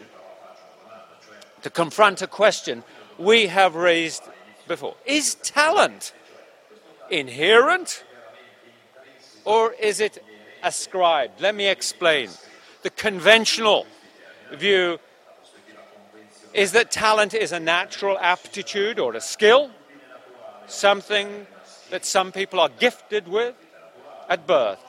[1.62, 2.84] to confront a question
[3.18, 4.24] we have raised
[4.68, 4.96] before.
[5.06, 6.14] Is talent
[7.10, 8.04] inherent
[9.44, 10.24] or is it
[10.64, 11.42] ascribed?
[11.42, 12.30] Let me explain.
[12.84, 13.86] The conventional
[14.54, 15.00] view
[16.54, 19.72] is that talent is a natural aptitude or a skill,
[20.68, 21.48] something
[21.90, 23.56] that some people are gifted with
[24.30, 24.80] at birth.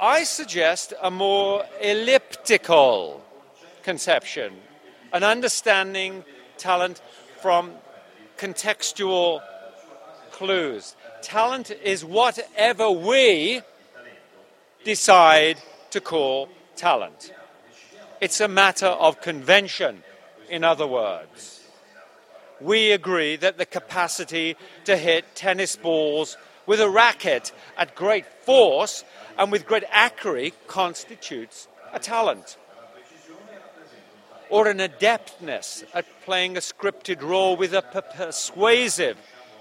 [0.00, 3.24] I suggest a more elliptical
[3.82, 4.54] conception,
[5.12, 6.24] an understanding
[6.58, 7.00] talent
[7.40, 7.72] from
[8.36, 9.40] contextual
[10.32, 10.96] clues.
[11.22, 13.62] Talent is whatever we
[14.84, 15.58] decide
[15.90, 17.32] to call talent.
[18.20, 20.02] It's a matter of convention,
[20.48, 21.60] in other words.
[22.60, 26.36] We agree that the capacity to hit tennis balls
[26.66, 29.04] with a racket at great force
[29.38, 32.56] and with great accuracy constitutes a talent
[34.48, 37.82] or an adeptness at playing a scripted role with a
[38.16, 39.16] persuasive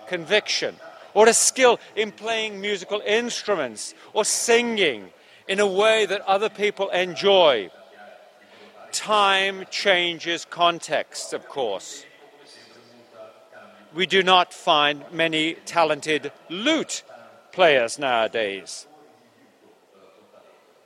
[0.08, 0.76] conviction,
[1.14, 5.10] or a skill in playing musical instruments or singing
[5.48, 7.70] in a way that other people enjoy.
[8.96, 12.06] Time changes context, of course.
[13.94, 17.04] We do not find many talented lute
[17.52, 18.88] players nowadays.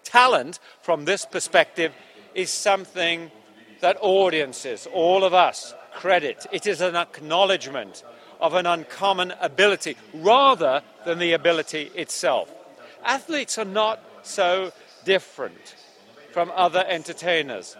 [0.03, 1.93] Talent, from this perspective,
[2.33, 3.29] is something
[3.79, 6.47] that audiences, all of us, credit.
[6.51, 8.03] It is an acknowledgement
[8.41, 12.51] of an uncommon ability rather than the ability itself.
[13.05, 14.71] Athletes are not so
[15.05, 15.75] different
[16.31, 17.77] from other entertainers.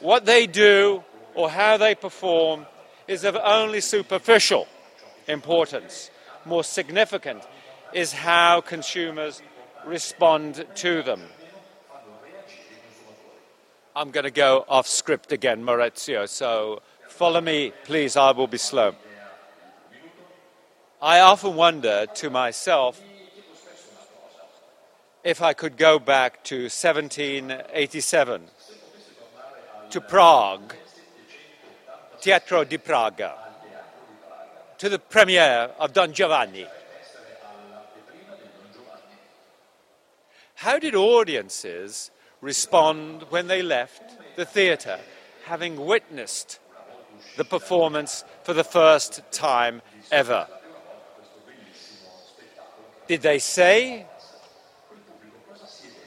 [0.00, 1.02] What they do
[1.34, 2.66] or how they perform
[3.06, 4.68] is of only superficial
[5.26, 6.10] importance.
[6.44, 7.42] More significant
[7.92, 9.42] is how consumers
[9.84, 11.22] respond to them.
[13.96, 18.16] I'm going to go off script again, Maurizio, so follow me, please.
[18.16, 18.94] I will be slow.
[21.02, 23.00] I often wonder to myself
[25.24, 28.42] if I could go back to 1787
[29.90, 30.74] to Prague,
[32.20, 33.34] Teatro di Praga,
[34.78, 36.66] to the premiere of Don Giovanni.
[40.54, 42.10] How did audiences
[42.40, 44.02] respond when they left
[44.36, 45.00] the theatre,
[45.44, 46.60] having witnessed
[47.36, 49.82] the performance for the first time
[50.12, 50.46] ever.
[53.06, 54.06] Did they say,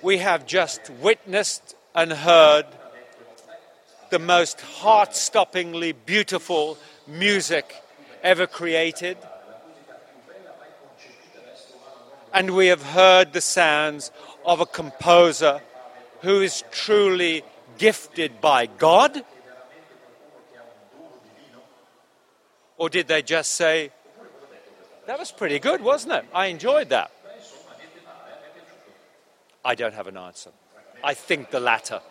[0.01, 2.65] we have just witnessed and heard
[4.11, 7.75] the most heart stoppingly beautiful music
[8.21, 9.17] ever created.
[12.33, 14.11] And we have heard the sounds
[14.45, 15.61] of a composer
[16.21, 17.43] who is truly
[17.77, 19.23] gifted by God?
[22.77, 23.91] Or did they just say,
[25.07, 26.25] that was pretty good, wasn't it?
[26.33, 27.11] I enjoyed that.
[29.63, 30.51] I don't have an answer.
[31.03, 32.01] I think the latter.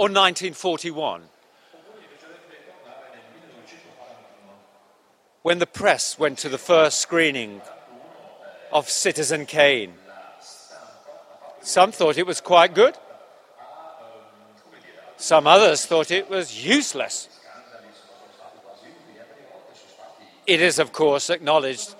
[0.00, 1.24] Or 1941,
[5.42, 7.60] when the press went to the first screening
[8.72, 9.92] of Citizen Kane.
[11.60, 12.96] Some thought it was quite good.
[15.18, 17.28] Some others thought it was useless.
[20.46, 21.94] It is, of course, acknowledged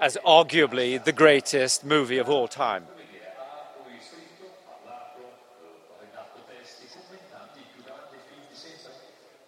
[0.00, 2.86] as arguably the greatest movie of all time.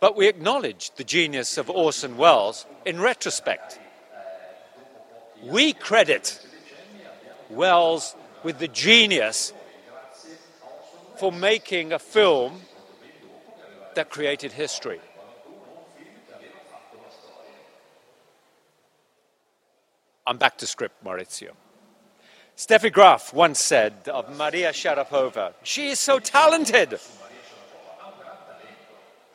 [0.01, 3.78] But we acknowledge the genius of Orson Welles in retrospect.
[5.42, 6.40] We credit
[7.51, 9.53] Welles with the genius
[11.16, 12.61] for making a film
[13.94, 15.01] that created history.
[20.24, 21.53] I'm back to script, Maurizio.
[22.57, 27.01] Steffi Graf once said of Maria Sharapova, she is so talented.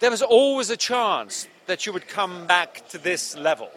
[0.03, 3.71] There was always a chance that she would come back to this level.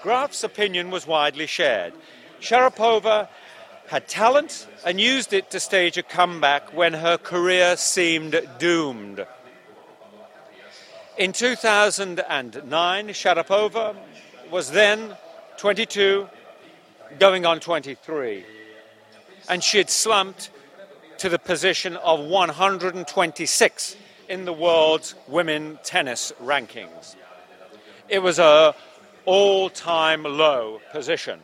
[0.00, 1.92] Graf's opinion was widely shared.
[2.40, 3.26] Sharapova
[3.88, 9.26] had talent and used it to stage a comeback when her career seemed doomed.
[11.18, 13.96] In 2009, Sharapova
[14.52, 15.16] was then
[15.56, 16.28] 22,
[17.18, 18.44] going on 23.
[19.48, 20.50] And she had slumped
[21.18, 23.96] to the position of 126
[24.28, 27.16] in the world's women tennis rankings.
[28.08, 28.74] It was a
[29.24, 31.40] all-time low position.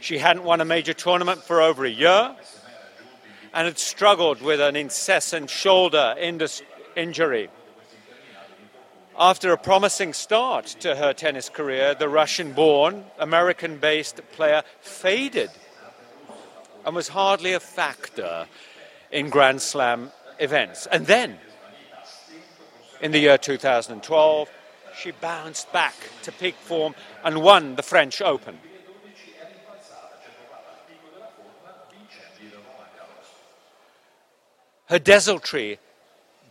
[0.00, 2.34] She hadn't won a major tournament for over a year
[3.54, 6.14] and had struggled with an incessant shoulder
[6.96, 7.50] injury
[9.18, 15.50] after a promising start to her tennis career, the Russian born, American based player faded
[16.84, 18.46] and was hardly a factor
[19.10, 20.86] in Grand Slam events.
[20.90, 21.38] And then,
[23.02, 24.48] in the year 2012,
[24.96, 26.94] she bounced back to peak form
[27.24, 28.58] and won the French Open.
[34.86, 35.78] Her desultory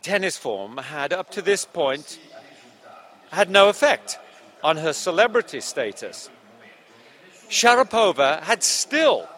[0.01, 2.19] tennis form had, up to this point,
[3.31, 4.17] had no effect
[4.63, 6.29] on her celebrity status.
[7.49, 9.29] Sharapova had still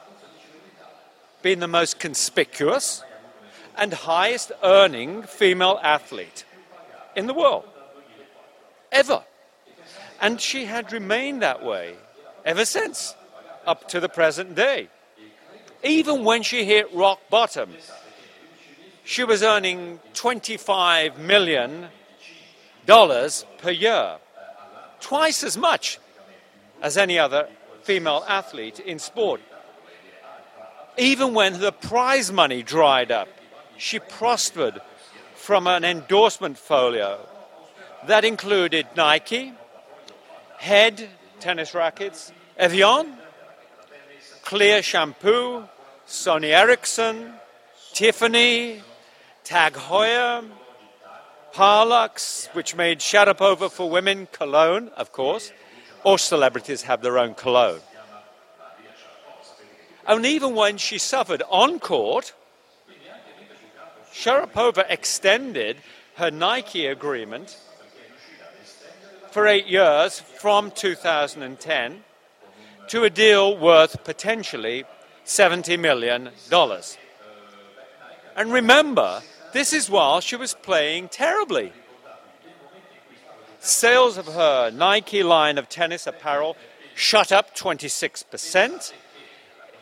[1.42, 3.04] been the most conspicuous
[3.76, 6.46] and highest earning female athlete
[7.16, 7.66] in the world,
[8.92, 9.24] ever.
[10.22, 11.96] And she had remained that way
[12.46, 13.16] ever since,
[13.66, 14.90] up to the present day.
[15.84, 17.72] Even when she hit rock bottom,
[19.04, 21.88] she was earning 25 million
[22.86, 24.18] dollars per year,
[25.00, 26.00] twice as much
[26.82, 27.48] as any other
[27.84, 29.42] female athlete in sport.
[30.98, 33.28] Even when the prize money dried up,
[33.78, 34.80] she prospered
[35.44, 37.20] from an endorsement folio
[38.08, 39.52] that included Nike,
[40.58, 41.10] Head
[41.42, 43.18] tennis rackets, Evian,
[44.44, 45.68] Clear shampoo,
[46.08, 47.34] Sony Ericsson,
[47.92, 48.82] Tiffany,
[49.44, 50.46] Tag Heuer,
[51.54, 55.52] Parlux, which made Sharapova for women, cologne, of course.
[56.06, 57.82] All celebrities have their own cologne.
[60.08, 62.34] And even when she suffered on court,
[64.14, 65.78] Sharapova extended
[66.16, 67.60] her Nike agreement
[69.32, 72.04] for eight years from 2010
[72.90, 74.84] to a deal worth potentially
[75.26, 76.30] $70 million.
[78.36, 81.74] And remember, this is while she was playing terribly.
[83.60, 86.56] Sales of her Nike line of tennis apparel
[86.94, 88.94] shot up 26%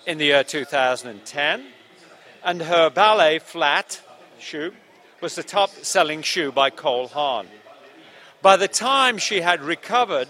[0.05, 1.65] in the year 2010,
[2.43, 4.01] and her ballet flat
[4.41, 4.73] shoe
[5.21, 7.47] was the top selling shoe by Cole Haan.
[8.41, 10.27] By the time she had recovered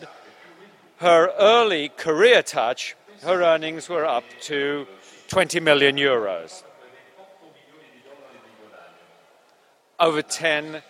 [0.97, 4.85] her early career touch, her earnings were up to
[5.29, 6.63] 20 million euros.
[10.01, 10.81] over 10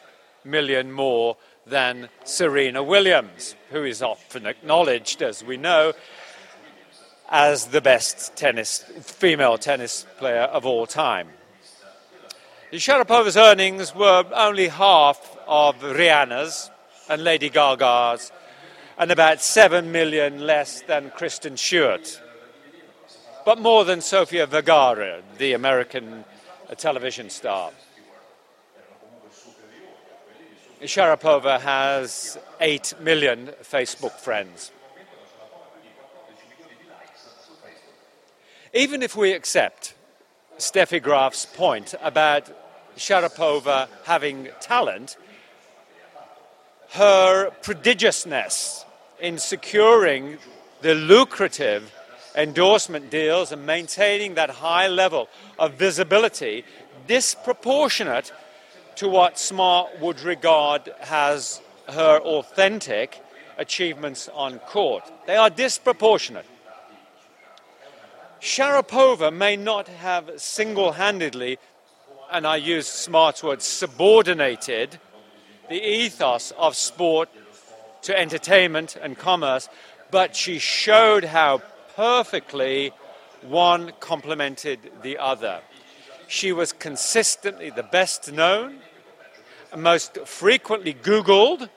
[0.43, 1.35] million more
[1.67, 5.93] than Serena Williams, who is often acknowledged, as we know,
[7.29, 11.27] as the best tennis, female tennis player of all time.
[12.73, 16.71] Sharapova's earnings were only half of Rihanna's
[17.09, 18.31] and Lady Gaga's,
[18.97, 22.21] and about 7 million less than Kristen Stewart,
[23.43, 26.23] but more than Sofia Vergara, the American
[26.77, 27.71] television star.
[30.81, 34.71] Sharapova has 8 million Facebook friends.
[38.73, 39.93] Even if we accept
[40.57, 42.49] Steffi Graf's point about
[43.01, 45.17] Sharapova having talent,
[46.91, 48.85] her prodigiousness
[49.19, 50.37] in securing
[50.81, 51.91] the lucrative
[52.35, 55.27] endorsement deals and maintaining that high level
[55.57, 56.63] of visibility
[57.07, 58.31] disproportionate
[58.95, 63.19] to what Smart would regard as her authentic
[63.57, 65.03] achievements on court.
[65.25, 66.45] They are disproportionate.
[68.39, 71.57] Sharapova may not have single handedly,
[72.31, 74.99] and I use Smart words, subordinated
[75.69, 77.29] the ethos of sport
[78.03, 79.69] to entertainment and commerce,
[80.09, 81.61] but she showed how
[81.95, 82.91] perfectly
[83.41, 85.61] one complemented the other.
[86.27, 88.79] She was consistently the best known,
[89.75, 91.69] most frequently Googled,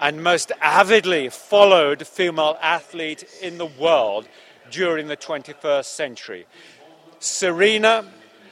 [0.00, 4.28] and most avidly followed female athlete in the world
[4.70, 6.46] during the 21st century.
[7.18, 8.04] Serena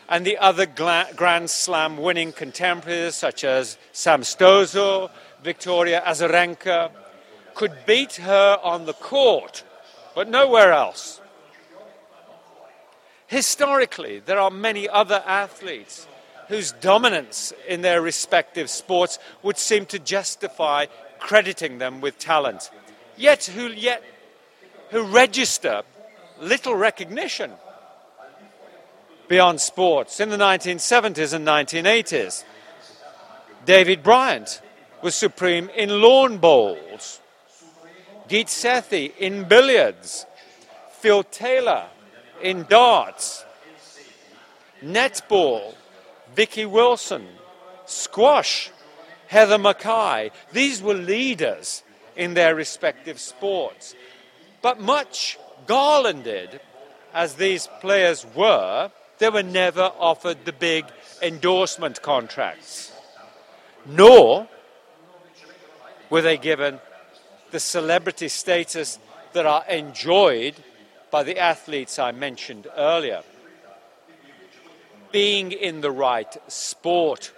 [0.09, 5.11] and the other Grand Slam winning contemporaries, such as Sam Stosur,
[5.43, 6.91] Victoria Azarenka,
[7.55, 9.65] could beat her on the court,
[10.15, 11.21] but nowhere else.
[13.27, 16.07] Historically, there are many other athletes
[16.49, 20.87] whose dominance in their respective sports would seem to justify
[21.19, 22.71] crediting them with talent,
[23.17, 24.03] yet who yet
[24.91, 25.83] who register
[26.41, 27.51] little recognition
[29.29, 32.45] beyond sports in the 1970s and 1980s.
[33.65, 34.61] David Bryant
[35.03, 37.21] was supreme in lawn bowls,
[38.29, 40.27] Geet Sethi in billiards,
[41.01, 41.87] Phil Taylor
[42.43, 43.45] in darts,
[44.83, 45.75] netball,
[46.35, 47.27] Vicky Wilson,
[47.87, 48.71] squash,
[49.27, 50.31] Heather McKay.
[50.53, 51.83] These were leaders
[52.15, 53.95] in their respective sports.
[54.63, 56.61] But much garlanded
[57.13, 60.85] as these players were, they were never offered the big
[61.23, 62.93] endorsement contracts,
[63.87, 64.49] nor
[66.11, 66.79] were they given
[67.51, 68.99] the celebrity status
[69.33, 70.55] that are enjoyed
[71.11, 73.23] by the athletes I mentioned earlier.
[75.13, 77.33] Being in the right sport,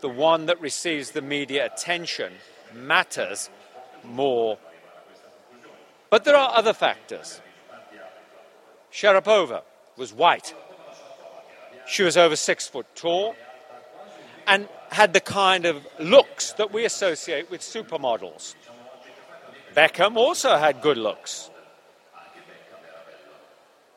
[0.00, 2.32] the one that receives the media attention,
[2.74, 3.50] matters
[4.02, 4.58] more.
[6.08, 7.40] But there are other factors.
[8.92, 9.62] Sharapova
[10.00, 10.54] was white.
[11.86, 13.36] She was over six foot tall
[14.46, 18.54] and had the kind of looks that we associate with supermodels.
[19.76, 21.50] Beckham also had good looks.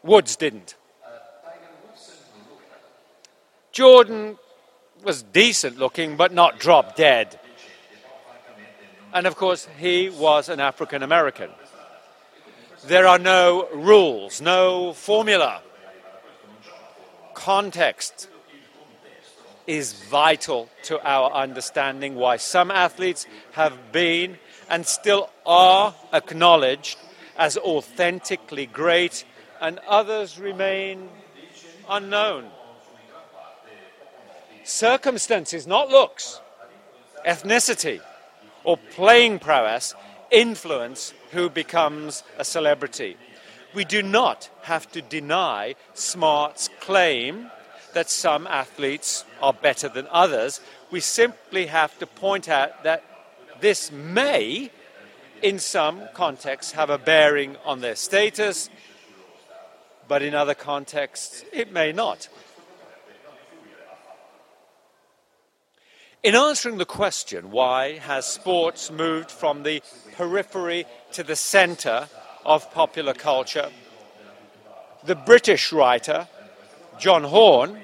[0.03, 0.75] Woods didn't.
[3.71, 4.37] Jordan
[5.03, 7.39] was decent looking, but not drop dead.
[9.13, 11.49] And of course, he was an African American.
[12.87, 15.61] There are no rules, no formula
[17.33, 18.29] context
[19.65, 24.37] is vital to our understanding why some athletes have been
[24.69, 26.97] and still are acknowledged
[27.37, 29.25] as authentically great
[29.61, 31.09] and others remain
[31.89, 32.45] unknown.
[34.63, 36.39] Circumstances, not looks,
[37.25, 38.01] ethnicity,
[38.63, 39.93] or playing prowess
[40.31, 43.17] influence who becomes a celebrity
[43.73, 47.49] we do not have to deny Smart's claim
[47.93, 50.61] that some athletes are better than others.
[50.91, 53.03] We simply have to point out that
[53.61, 54.71] this may,
[55.41, 58.69] in some contexts, have a bearing on their status,
[60.07, 62.29] but in other contexts, it may not.
[66.23, 69.83] In answering the question, why has sports moved from the
[70.15, 72.07] periphery to the centre
[72.45, 73.69] of popular culture.
[75.03, 76.27] The British writer
[76.99, 77.79] John Horne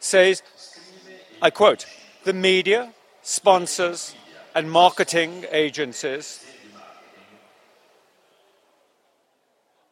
[0.00, 0.42] says,
[1.40, 1.86] I quote,
[2.24, 4.14] the media, sponsors,
[4.54, 6.44] and marketing agencies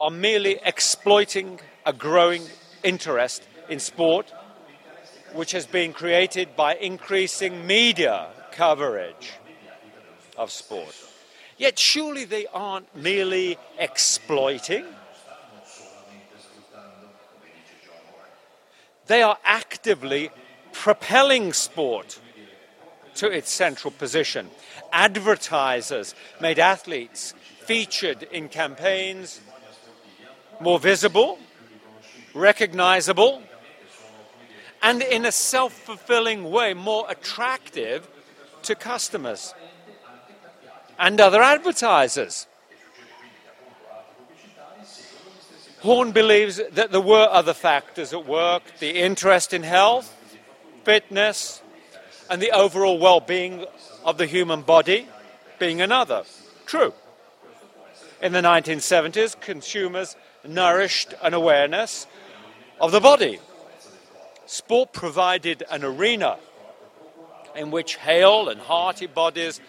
[0.01, 2.43] are merely exploiting a growing
[2.83, 4.33] interest in sport,
[5.33, 9.33] which has been created by increasing media coverage
[10.37, 10.95] of sport.
[11.59, 14.85] Yet surely they aren't merely exploiting.
[19.07, 20.31] They are actively
[20.73, 22.19] propelling sport
[23.15, 24.51] to its central position.
[24.93, 29.41] Advertisers made athletes featured in campaigns
[30.61, 31.39] more visible,
[32.35, 33.43] recognizable,
[34.83, 38.07] and in a self fulfilling way more attractive
[38.63, 39.55] to customers
[40.99, 42.47] and other advertisers.
[45.81, 50.13] Horne believes that there were other factors at work the interest in health,
[50.85, 51.63] fitness,
[52.29, 53.65] and the overall well being
[54.05, 55.07] of the human body
[55.59, 56.25] being another.
[56.65, 56.93] True.
[58.21, 62.07] In the 1970s, consumers nourished an awareness
[62.81, 63.39] of the body.
[64.47, 66.39] Sport provided an arena
[67.55, 69.61] in which hale and hearty bodies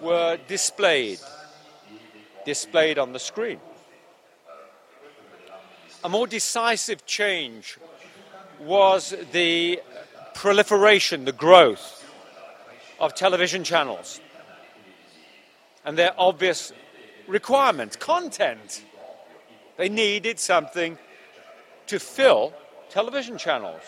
[0.00, 1.18] were displayed,
[2.44, 3.60] displayed on the screen.
[6.04, 7.78] A more decisive change
[8.60, 9.80] was the
[10.34, 12.04] proliferation, the growth
[13.00, 14.20] of television channels
[15.84, 16.72] and their obvious
[17.26, 18.84] requirements, content.
[19.76, 20.98] They needed something
[21.86, 22.52] to fill
[22.90, 23.82] television channels.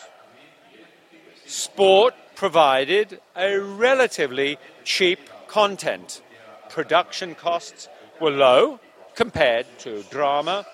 [1.46, 5.18] Sport provided a relatively cheap
[5.49, 6.22] content.
[6.70, 7.88] Production costs
[8.20, 8.78] were low
[9.14, 10.64] compared to drama.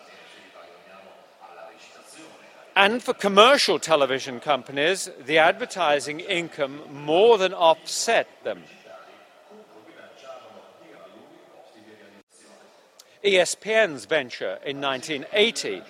[2.76, 8.64] And for commercial television companies, the advertising income more than offset them.
[13.24, 15.82] ESPN's venture in 1980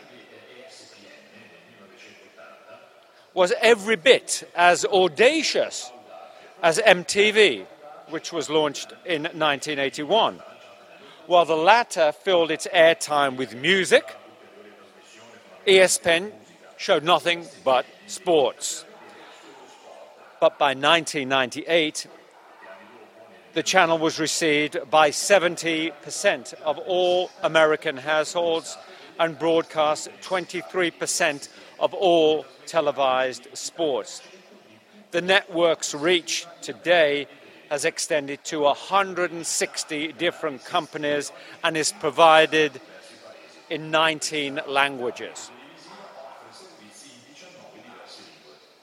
[3.32, 5.90] was every bit as audacious
[6.62, 7.66] as MTV,
[8.10, 10.40] which was launched in 1981,
[11.26, 14.16] while the latter filled its airtime with music.
[15.66, 16.32] ESPN
[16.76, 18.84] showed nothing but sports.
[20.40, 22.06] But by 1998,
[23.54, 28.76] the channel was received by 70% of all American households
[29.18, 31.48] and broadcast 23%
[31.78, 34.22] of all televised sports.
[35.12, 37.28] The network's reach today
[37.70, 42.80] has extended to 160 different companies and is provided
[43.70, 45.50] in 19 languages.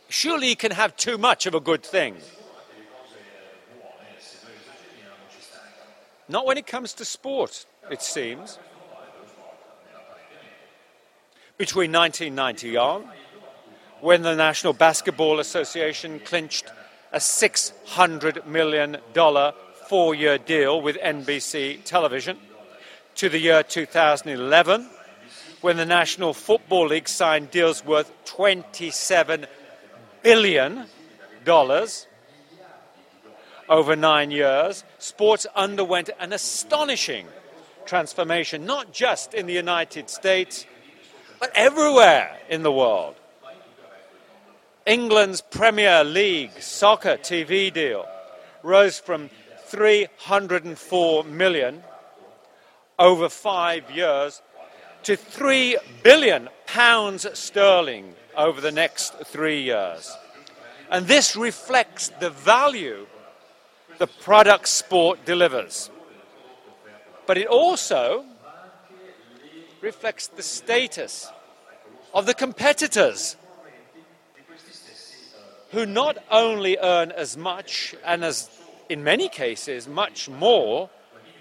[0.09, 2.17] Surely you can have too much of a good thing.
[6.27, 8.57] Not when it comes to sport, it seems.
[11.57, 13.05] Between 1991,
[13.99, 16.65] when the National Basketball Association clinched
[17.11, 18.97] a $600 million
[19.87, 22.37] four year deal with NBC television,
[23.15, 24.87] to the year 2011,
[25.59, 29.45] when the National Football League signed deals worth $27
[30.23, 30.85] billion
[33.67, 37.27] over nine years, sports underwent an astonishing
[37.85, 40.65] transformation, not just in the United States,
[41.39, 43.15] but everywhere in the world.
[44.85, 48.07] England's Premier League soccer TV deal
[48.63, 49.29] rose from
[49.65, 51.83] 304 million
[52.97, 54.41] over five years
[55.03, 60.15] to 3 billion pounds sterling over the next three years.
[60.89, 63.05] And this reflects the value
[63.99, 65.91] the product sport delivers.
[67.27, 68.25] But it also
[69.79, 71.31] reflects the status
[72.13, 73.35] of the competitors
[75.71, 78.49] who not only earn as much and as
[78.89, 80.89] in many cases much more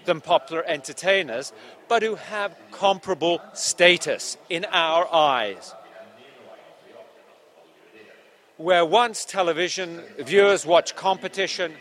[0.05, 1.53] than popular entertainers,
[1.87, 5.73] but who have comparable status in our eyes.
[8.57, 11.73] Where once television viewers watch competition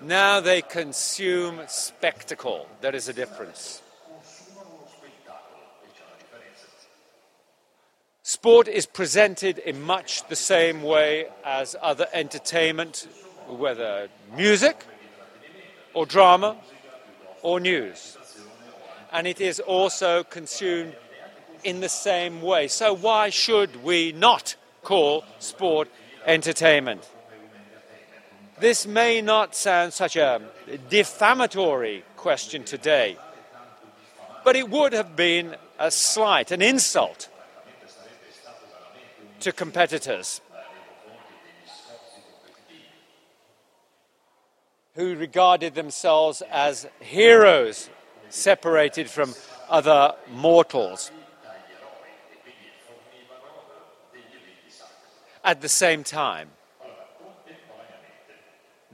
[0.00, 2.68] now they consume spectacle.
[2.82, 3.80] There is a difference.
[8.26, 13.06] Sport is presented in much the same way as other entertainment,
[13.48, 14.82] whether music
[15.92, 16.56] or drama
[17.42, 18.16] or news.
[19.12, 20.96] And it is also consumed
[21.64, 22.66] in the same way.
[22.66, 25.90] So, why should we not call sport
[26.24, 27.06] entertainment?
[28.58, 30.40] This may not sound such a
[30.88, 33.18] defamatory question today,
[34.44, 37.28] but it would have been a slight, an insult
[39.44, 40.40] to competitors.
[44.94, 47.90] who regarded themselves as heroes
[48.28, 49.34] separated from
[49.68, 51.10] other mortals.
[55.42, 56.48] At the same time,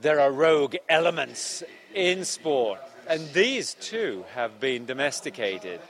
[0.01, 1.63] there are rogue elements
[1.95, 5.81] in sport, and these too have been domesticated.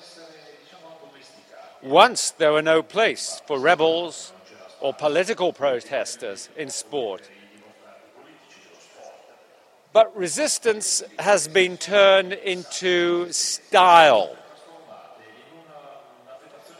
[1.82, 4.32] Once there were no place for rebels
[4.80, 7.28] or political protesters in sport.
[9.92, 14.36] But resistance has been turned into style,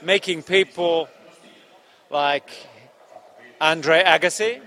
[0.00, 1.08] making people
[2.08, 2.50] like
[3.60, 4.60] Andre Agassi,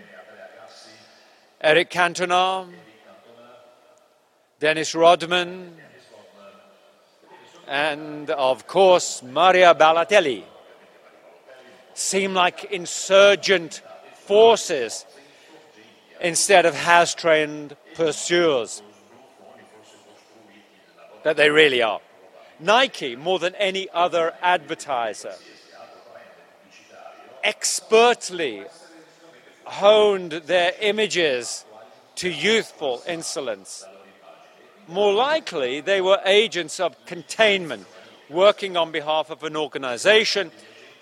[1.61, 2.67] Eric Cantona,
[4.59, 5.77] Dennis Rodman,
[7.67, 10.43] and of course Mario Balotelli
[11.93, 13.81] seem like insurgent
[14.15, 15.05] forces
[16.21, 18.81] instead of house trained pursuers
[21.23, 21.99] that they really are.
[22.59, 25.33] Nike, more than any other advertiser,
[27.43, 28.63] expertly
[29.65, 31.65] honed their images
[32.15, 33.85] to youthful insolence.
[34.87, 37.85] More likely, they were agents of containment
[38.29, 40.51] working on behalf of an organization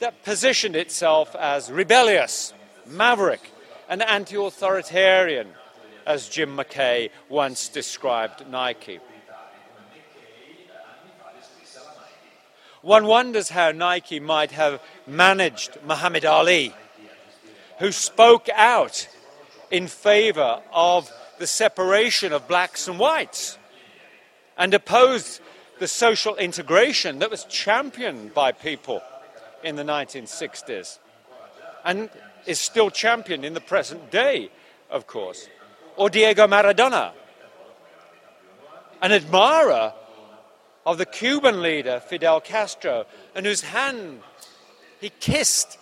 [0.02, 2.54] that positioned itself as rebellious,
[2.88, 3.52] maverick,
[3.88, 5.48] and anti authoritarian,
[6.08, 9.00] as Jim McKay once described Nike.
[12.82, 16.74] One wonders how Nike might have managed Muhammad Ali,
[17.78, 19.08] who spoke out
[19.70, 23.60] in favor of the separation of blacks and whites
[24.58, 25.42] and opposed
[25.78, 29.04] the social integration that was championed by people
[29.64, 31.00] in the 1960s
[31.84, 32.10] and
[32.46, 34.50] is still championed in the present day,
[34.90, 35.48] of course.
[35.96, 37.12] Or Diego Maradona,
[39.02, 39.94] an admirer
[40.86, 43.06] of the Cuban leader Fidel Castro,
[43.36, 44.22] and whose hand
[45.00, 45.78] he kissed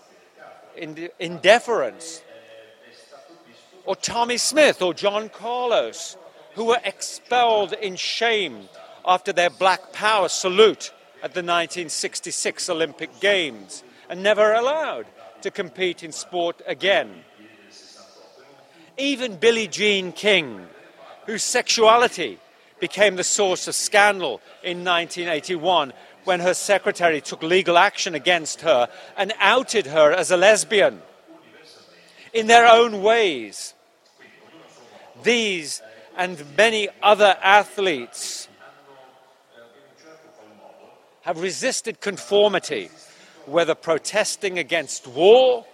[0.75, 2.21] in, in deference.
[3.85, 6.17] Or Tommie Smith or John Carlos,
[6.53, 8.67] who were expelled in shame
[9.05, 10.91] after their Black Power salute
[11.21, 15.05] at the 1966 Olympic Games and never allowed
[15.41, 17.23] to compete in sport again.
[18.97, 20.67] Even Billie Jean King,
[21.25, 22.39] whose sexuality
[22.79, 25.93] became the source of scandal in 1981
[26.23, 31.01] when her secretary took legal action against her and outed her as a lesbian.
[32.33, 33.73] In their own ways,
[35.23, 35.81] these
[36.17, 38.48] and many other athletes
[41.21, 42.89] have resisted conformity,
[43.45, 45.65] whether protesting against war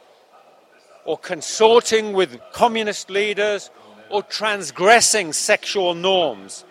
[1.06, 3.70] or consorting with communist leaders
[4.10, 6.66] or transgressing sexual norms.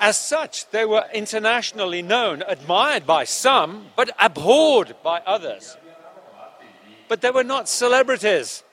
[0.00, 5.76] As such, they were internationally known, admired by some, but abhorred by others.
[7.06, 8.64] But they were not celebrities.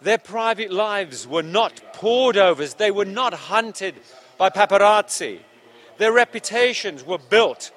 [0.00, 3.94] Their private lives were not pored over, they were not hunted
[4.38, 5.40] by paparazzi.
[6.02, 7.70] Their reputations were built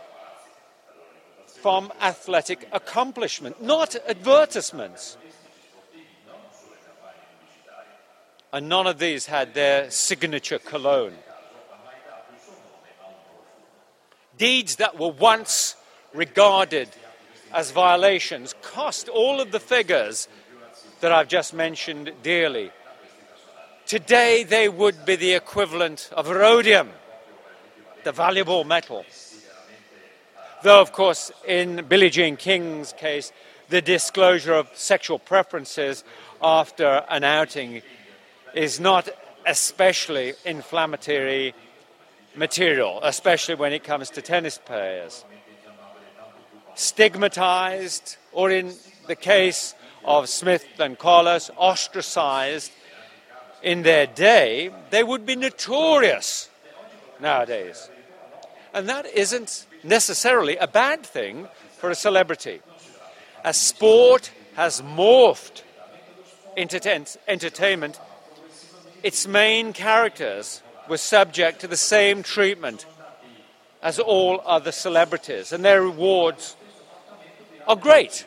[1.61, 5.15] from athletic accomplishment, not advertisements.
[8.51, 11.13] And none of these had their signature cologne.
[14.39, 15.75] Deeds that were once
[16.11, 16.89] regarded
[17.53, 20.27] as violations cost all of the figures
[21.01, 22.71] that I've just mentioned dearly.
[23.85, 26.89] Today, they would be the equivalent of rhodium
[28.05, 29.03] the valuable metal.
[30.61, 33.33] Though, of course, in Billie Jean King's case,
[33.69, 36.03] the disclosure of sexual preferences
[36.39, 37.81] after an outing
[38.53, 39.09] is not
[39.47, 41.55] especially inflammatory
[42.35, 45.25] material, especially when it comes to tennis players.
[46.75, 48.71] Stigmatized, or in
[49.07, 52.71] the case of Smith and Carlos, ostracized
[53.63, 56.49] in their day, they would be notorious
[57.19, 57.89] nowadays.
[58.75, 61.47] And that isn't necessarily a bad thing
[61.77, 62.59] for a celebrity.
[63.41, 65.61] As sport has morphed
[66.57, 68.01] into entertainment,
[69.01, 72.85] its main characters were subject to the same treatment
[73.81, 76.57] as all other celebrities, and their rewards
[77.67, 78.25] are great.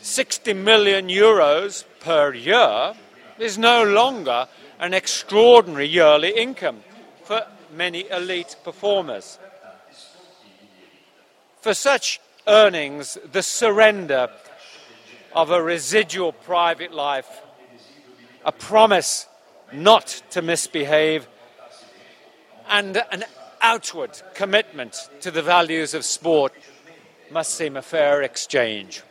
[0.00, 2.94] 60 million euros per year
[3.38, 4.48] is no longer
[4.80, 6.82] an extraordinary yearly income
[7.24, 9.38] for many elite performers.
[11.60, 14.28] For such earnings, the surrender
[15.34, 17.42] of a residual private life
[18.44, 19.26] a promise
[19.72, 21.28] not to misbehave,
[22.68, 23.24] and an
[23.60, 26.52] outward commitment to the values of sport
[27.30, 29.02] must seem a fair exchange.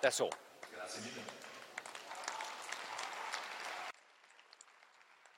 [0.00, 0.32] That's all.